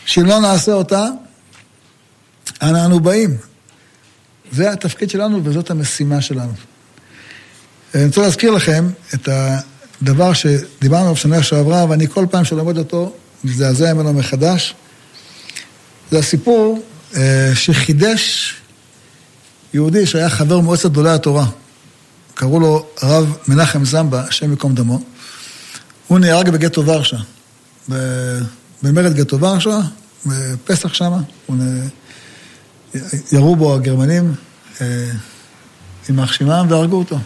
[0.06, 1.06] שאם לא נעשה אותה,
[2.62, 3.38] אנה אנו באים.
[4.52, 6.54] זה התפקיד שלנו וזאת המשימה שלנו.
[7.96, 9.30] אני רוצה להזכיר לכם את
[10.02, 14.76] הדבר שדיברנו עליו שנה שעברה, ואני כל פעם שלומד אותו, מזדעזע ממנו מחדש.
[16.12, 16.84] זה הסיפור
[17.16, 18.56] אה, שחידש
[19.74, 21.46] יהודי שהיה חבר מועצת גדולי התורה.
[22.34, 25.02] קראו לו הרב מנחם זמבה, השם ייקום דמו.
[26.08, 27.18] הוא נהרג בגטו ורשה,
[28.84, 29.80] במרד גטו ורשה,
[30.26, 31.20] בפסח שמה.
[33.32, 34.34] ירו בו הגרמנים
[34.82, 35.12] אה,
[36.10, 37.20] עם מחשימם והרגו אותו.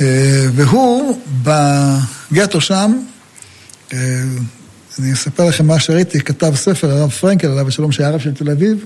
[0.00, 3.02] אה, והוא בגטו שם,
[4.98, 8.50] אני אספר לכם מה שראיתי, כתב ספר, הרב פרנקל, עליו השלום, שהיה הרב של תל
[8.50, 8.84] אביב.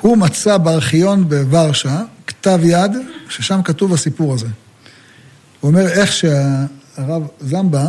[0.00, 2.92] הוא מצא בארכיון בוורשה כתב יד,
[3.28, 4.46] ששם כתוב הסיפור הזה.
[5.60, 7.86] הוא אומר איך שהרב זמבה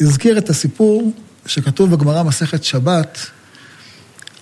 [0.00, 1.12] הזכיר את הסיפור
[1.46, 3.18] שכתוב בגמרא מסכת שבת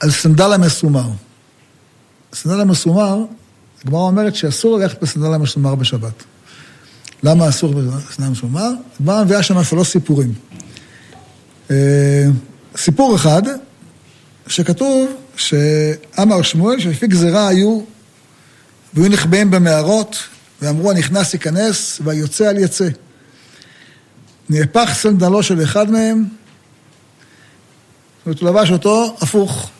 [0.00, 1.08] על סנדל המסומר.
[2.34, 3.24] סנדל המסומר,
[3.84, 6.24] הגמרא אומרת שאסור ללכת בסנדל המסומר בשבת.
[7.22, 8.68] למה אסור בסנדל המסומר?
[9.00, 10.34] הגמרא מביאה שם שלוש סיפורים.
[11.70, 12.26] אה,
[12.76, 13.42] סיפור אחד,
[14.46, 17.80] שכתוב שאמר שמואל שלפי גזירה היו,
[18.94, 20.16] והיו נחבאים במערות,
[20.62, 22.88] ואמרו הנכנס ייכנס והיוצא אל יצא.
[24.48, 26.24] נהפך סנדלו של אחד מהם,
[28.18, 29.70] זאת אומרת, הוא לבש אותו הפוך.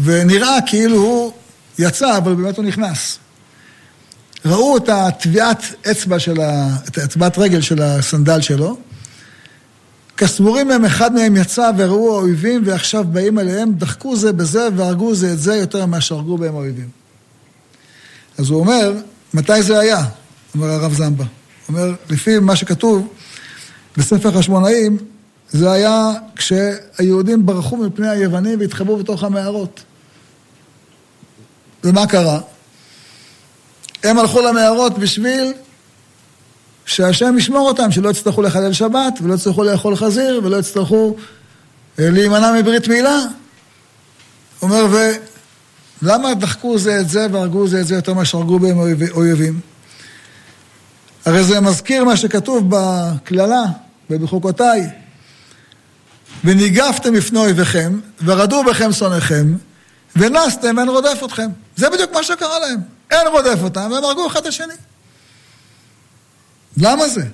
[0.00, 1.32] ונראה כאילו הוא
[1.78, 3.18] יצא, אבל באמת הוא נכנס.
[4.44, 6.76] ראו את הטביעת אצבע של ה...
[6.88, 8.76] את אצבעת רגל של הסנדל שלו.
[10.16, 15.32] כסבורים מהם, אחד מהם יצא וראו האויבים, ועכשיו באים אליהם, דחקו זה בזה והרגו זה
[15.32, 16.88] את זה יותר ממה שהרגו בהם האויבים.
[18.38, 18.92] אז הוא אומר,
[19.34, 20.04] מתי זה היה?
[20.54, 21.24] אומר הרב זמבה.
[21.24, 23.08] הוא אומר, לפי מה שכתוב
[23.96, 24.98] בספר חשמונאים,
[25.54, 29.82] זה היה כשהיהודים ברחו מפני היוונים והתחבאו בתוך המערות.
[31.84, 32.40] ומה קרה?
[34.04, 35.52] הם הלכו למערות בשביל
[36.86, 41.16] שהשם ישמור אותם, שלא יצטרכו לחלל שבת, ולא יצטרכו לאכול חזיר, ולא יצטרכו
[41.98, 43.18] אה, להימנע מברית מילה.
[44.60, 44.86] הוא אומר,
[46.02, 48.78] ולמה דחקו זה את זה והרגו זה את זה יותר ממה שהרגו בהם
[49.10, 49.60] אויבים?
[51.24, 53.62] הרי זה מזכיר מה שכתוב בקללה
[54.10, 55.03] ובחוקותיי.
[56.44, 59.54] וניגפתם לפני אויביכם, ורדו בכם שונאיכם,
[60.16, 61.50] ונסתם ואין רודף אתכם.
[61.76, 62.80] זה בדיוק מה שקרה להם.
[63.10, 64.74] אין רודף אותם, והם הרגו אחד את השני.
[66.76, 67.24] למה זה?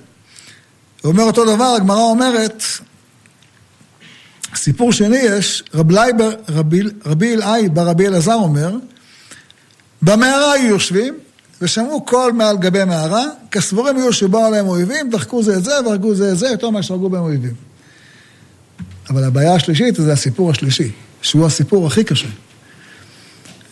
[1.01, 2.63] הוא אומר אותו דבר, הגמרא אומרת,
[4.55, 8.75] סיפור שני יש, רב לייבר, רבי, רבי אלעאי ברבי אלעזר אומר,
[10.01, 11.17] במערה היו יושבים,
[11.61, 16.15] ושמעו קול מעל גבי מערה, כסבורים היו שבאו עליהם אויבים, דחקו זה את זה והרגו
[16.15, 17.70] זה את זה, יותר ממה שהרגו בהם אויבים.
[19.11, 20.91] אבל הבעיה השלישית זה הסיפור השלישי,
[21.21, 22.27] שהוא הסיפור הכי קשה.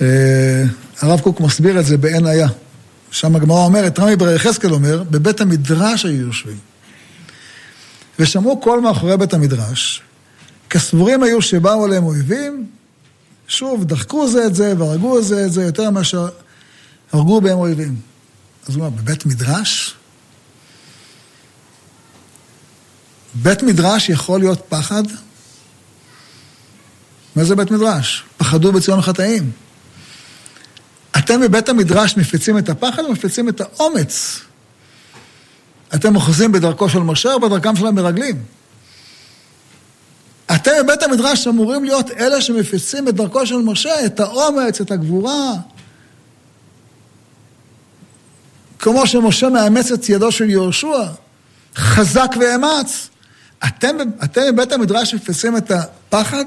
[0.02, 0.64] אה,
[1.02, 2.48] הרב קוק מסביר את זה בעין היה.
[3.12, 6.58] שם הגמרא אומרת, רמי בר יחזקאל אומר, בבית המדרש היו יושבים.
[8.20, 10.02] ושמעו קול מאחורי בית המדרש,
[10.70, 12.66] כסבורים היו שבאו עליהם אויבים,
[13.48, 16.28] שוב, דחקו זה את זה והרגו זה את זה יותר מאשר
[17.12, 17.96] הרגו בהם אויבים.
[18.68, 19.96] אז הוא אומר, בבית מדרש?
[23.36, 25.04] בית מדרש יכול להיות פחד?
[27.36, 28.24] מה זה בית מדרש?
[28.38, 29.52] פחדו בציון חטאים.
[31.18, 34.40] אתם בבית המדרש מפיצים את הפחד או מפיצים את האומץ?
[35.96, 38.44] אתם אוחזים בדרכו של משה או בדרכם של המרגלים?
[40.56, 45.54] אתם בבית המדרש אמורים להיות אלה שמפיצים את דרכו של משה, את האומץ, את הגבורה.
[48.80, 51.04] כמו שמשה מאמץ את ידו של יהושע,
[51.76, 53.10] חזק ואמץ.
[53.68, 56.46] אתם, אתם בבית המדרש מפיצים את הפחד?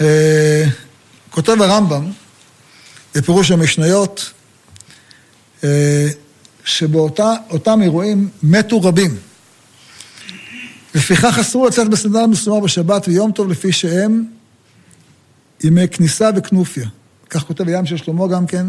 [0.00, 0.64] אה,
[1.30, 2.10] כותב הרמב"ם,
[3.14, 4.32] בפירוש המשניות,
[5.64, 6.08] אה,
[6.64, 9.16] שבאותם אירועים מתו רבים.
[10.94, 14.24] לפיכך אסור לצאת בסנדל מסומר בשבת ויום טוב לפי שהם
[15.64, 16.88] ימי כניסה וכנופיה.
[17.30, 18.66] כך כותב הים של שלמה גם כן.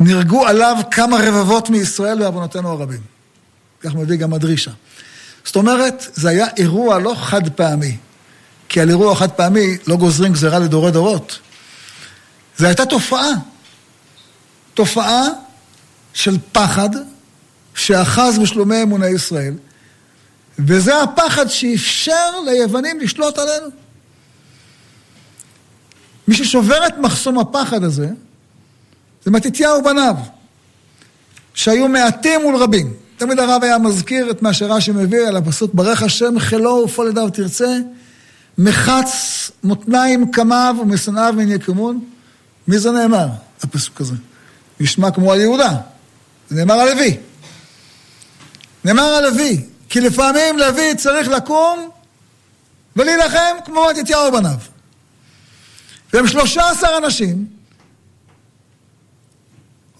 [0.00, 3.00] נהרגו עליו כמה רבבות מישראל בעוונותינו הרבים.
[3.80, 4.70] כך מביא גם הדרישה.
[5.44, 7.96] זאת אומרת, זה היה אירוע לא חד פעמי,
[8.68, 11.38] כי על אירוע חד פעמי לא גוזרים גזירה לדורי דורות.
[12.58, 13.30] זו הייתה תופעה.
[14.74, 15.22] תופעה
[16.14, 16.90] של פחד
[17.74, 19.54] שאחז בשלומי אמוני ישראל,
[20.58, 23.66] וזה הפחד שאפשר ליוונים לשלוט עלינו.
[26.28, 28.08] מי ששובר את מחסום הפחד הזה,
[29.24, 30.14] זה מתתיהו בניו,
[31.54, 32.94] שהיו מעטים מול רבים.
[33.16, 37.30] תמיד הרב היה מזכיר את מה שרש"י מביא על הפסוק, ברך השם חילו ופול ידיו
[37.30, 37.76] תרצה,
[38.58, 42.04] מחץ מותניים קמיו ומשנאיו מן יקומון.
[42.68, 43.26] מי זה נאמר,
[43.62, 44.14] הפסוק הזה?
[44.80, 45.76] נשמע כמו על יהודה.
[46.48, 47.16] זה נאמר על לוי.
[48.84, 51.90] נאמר על לוי, כי לפעמים לוי צריך לקום
[52.96, 54.58] ולהילחם כמו מתתיהו בניו.
[56.12, 57.46] והם שלושה עשר אנשים,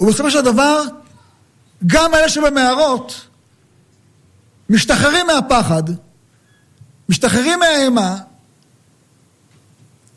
[0.01, 0.83] ובסופו של דבר,
[1.87, 3.27] גם אלה שבמערות
[4.71, 5.83] משתחררים מהפחד,
[7.09, 8.17] משתחררים מהאימה,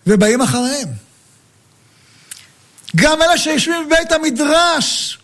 [0.08, 0.88] ובאים אחריהם.
[2.96, 5.20] גם אלה שיושבים בבית המדרש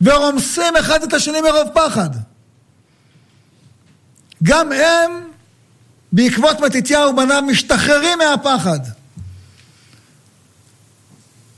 [0.00, 2.10] ורומסים אחד את השני מרוב פחד.
[4.42, 5.30] גם הם
[6.12, 8.78] בעקבות מתתיהו בניו משתחררים מהפחד.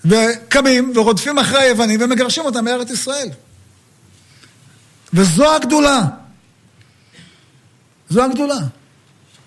[0.05, 3.29] וקמים ורודפים אחרי היוונים ומגרשים אותם מארץ ישראל.
[5.15, 6.01] וזו הגדולה.
[8.09, 8.59] זו הגדולה.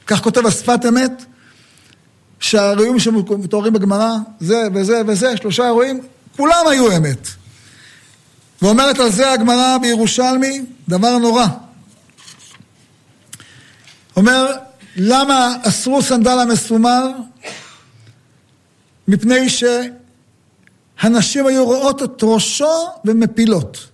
[0.08, 1.26] כך כותב השפת אמת,
[2.42, 6.02] שהאירועים שמתוארים בגמרא, זה וזה וזה, שלושה אירועים,
[6.38, 7.28] כולם היו אמת.
[8.62, 11.46] ואומרת על זה הגמרא בירושלמי, דבר נורא.
[14.16, 14.54] אומר,
[14.96, 17.08] למה אסרו סנדל המסומר?
[19.08, 23.88] מפני שהנשים היו רואות את ראשו ומפילות.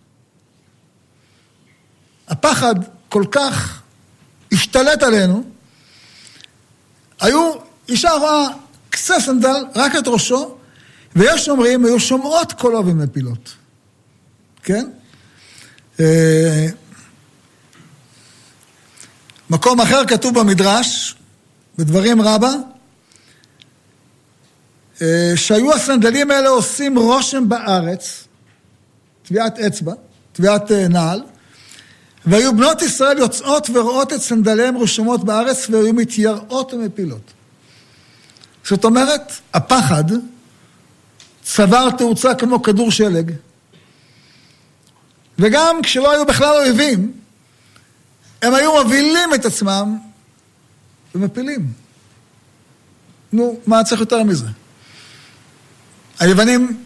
[2.28, 2.76] הפחד
[3.10, 3.82] כל כך
[4.52, 5.44] השתלט עלינו,
[7.20, 7.54] היו,
[7.90, 8.48] אישה רואה
[8.90, 10.58] קצה סנדל, רק את ראשו,
[11.16, 13.54] ויש אומרים, היו שומעות קולו ומפילות.
[14.64, 14.90] כן?
[16.00, 16.68] אה,
[19.50, 21.16] מקום אחר כתוב במדרש,
[21.78, 22.54] בדברים רבה,
[25.02, 28.24] אה, שהיו הסנדלים האלה עושים רושם בארץ,
[29.28, 29.94] טביעת אצבע,
[30.34, 31.22] טביעת אה, נעל,
[32.26, 37.37] והיו בנות ישראל יוצאות ורואות את סנדליהם רשומות בארץ והיו מתייראות ומפילות.
[38.70, 40.04] זאת אומרת, הפחד
[41.44, 43.32] צבר תאוצה כמו כדור שלג,
[45.40, 47.14] וגם כשלא היו בכלל אויבים,
[48.42, 49.98] הם היו מבהילים את עצמם
[51.16, 51.72] ומפילים.
[53.34, 54.48] נו, מה צריך יותר מזה?
[56.20, 56.84] היוונים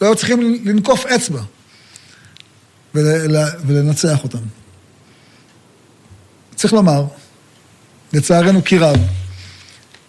[0.00, 1.42] לא היו צריכים לנקוף אצבע
[2.94, 4.42] ולנצח אותם.
[6.54, 7.04] צריך לומר,
[8.12, 8.98] לצערנו כי רב,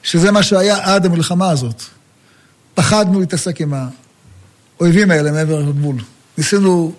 [0.04, 1.82] שזה מה שהיה עד המלחמה הזאת.
[2.74, 3.74] פחדנו להתעסק עם
[4.78, 5.95] האויבים האלה מעבר לגבול.
[6.38, 6.93] ניסינו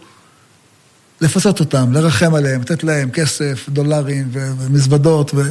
[1.20, 5.50] לפצות אותם, לרחם עליהם, לתת להם כסף, דולרים ומזוודות ו...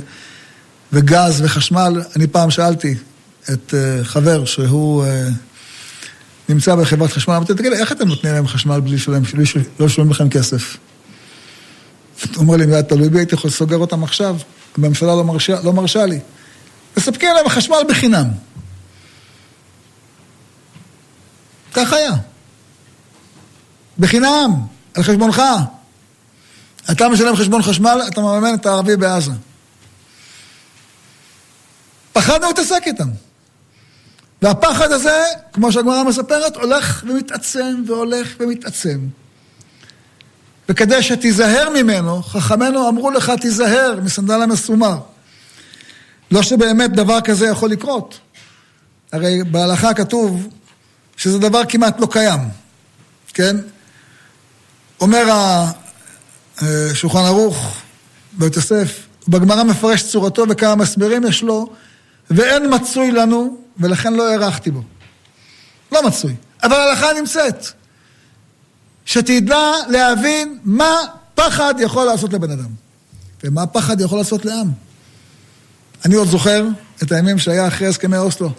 [0.93, 2.01] וגז וחשמל.
[2.15, 2.95] אני פעם שאלתי
[3.53, 5.07] את uh, חבר שהוא uh,
[6.49, 9.23] נמצא בחברת חשמל, אמרתי, תגיד איך אתם נותנים להם חשמל בלי שלהם,
[9.79, 10.77] לא לשלם לכם כסף?
[12.35, 14.35] הוא אומר לי, אם היה תלוי בי, הייתי יכול לסוגר אותם עכשיו,
[14.77, 16.19] הממשלה לא מרשה, לא מרשה לי.
[16.97, 18.27] מספקים להם חשמל בחינם.
[21.73, 22.11] כך היה.
[23.99, 24.51] בחינם.
[24.93, 25.41] על חשבונך.
[26.91, 29.31] אתה משלם חשבון חשמל, אתה מממן את הערבי בעזה.
[32.13, 33.09] פחדנו להתעסק איתם.
[34.41, 35.23] והפחד הזה,
[35.53, 38.99] כמו שהגמרא מספרת, הולך ומתעצם והולך ומתעצם.
[40.69, 44.97] וכדי שתיזהר ממנו, חכמינו אמרו לך, תיזהר מסנדל המסומר.
[46.31, 48.19] לא שבאמת דבר כזה יכול לקרות.
[49.11, 50.47] הרי בהלכה כתוב
[51.17, 52.39] שזה דבר כמעט לא קיים,
[53.33, 53.57] כן?
[55.01, 55.25] אומר
[56.61, 57.77] השולחן ערוך,
[58.33, 61.73] בית יוסף, בגמרא מפרש צורתו וכמה מסבירים יש לו,
[62.29, 64.81] ואין מצוי לנו, ולכן לא הארכתי בו.
[65.91, 66.35] לא מצוי.
[66.63, 67.65] אבל ההלכה נמצאת.
[69.05, 70.95] שתדע להבין מה
[71.35, 72.69] פחד יכול לעשות לבן אדם,
[73.43, 74.71] ומה פחד יכול לעשות לעם.
[76.05, 76.65] אני עוד זוכר
[77.03, 78.51] את הימים שהיה אחרי הסכמי אוסלו,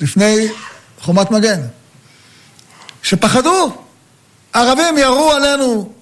[0.00, 0.48] לפני
[1.00, 1.60] חומת מגן,
[3.02, 3.82] שפחדו.
[4.52, 5.92] ערבים ירו עלינו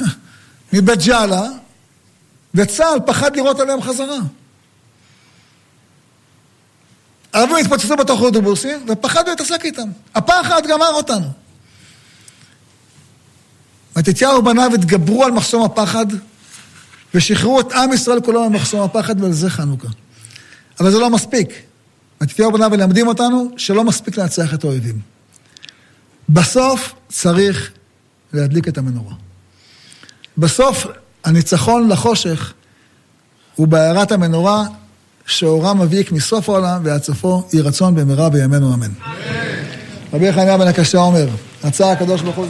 [0.72, 1.42] מבית ג'אלה,
[2.54, 4.18] וצה"ל פחד לירות עליהם חזרה.
[7.32, 9.88] ערבים התפוצצו בתוך האוטובוסים, ופחדנו להתעסק איתם.
[10.14, 11.26] הפחד גמר אותנו.
[13.96, 16.06] מתתיהו ובניו התגברו על מחסום הפחד,
[17.14, 19.88] ושחררו את עם ישראל כולו ממחסום הפחד, ועל זה חנוכה.
[20.80, 21.48] אבל זה לא מספיק.
[22.20, 24.98] מתתיהו ובניו מלמדים אותנו שלא מספיק לנצח את האויבים.
[26.28, 27.70] בסוף צריך
[28.32, 29.14] להדליק את המנורה.
[30.38, 30.86] בסוף,
[31.24, 32.52] הניצחון לחושך
[33.56, 34.64] הוא בהארת המנורה
[35.26, 38.90] שאורה מבהיק מסוף העולם ועד סופו, יהי רצון במהרה בימינו אמן.
[40.12, 41.26] רבי חניה בן הקשה אומר,
[41.64, 42.46] רצה הקדוש ברוך הוא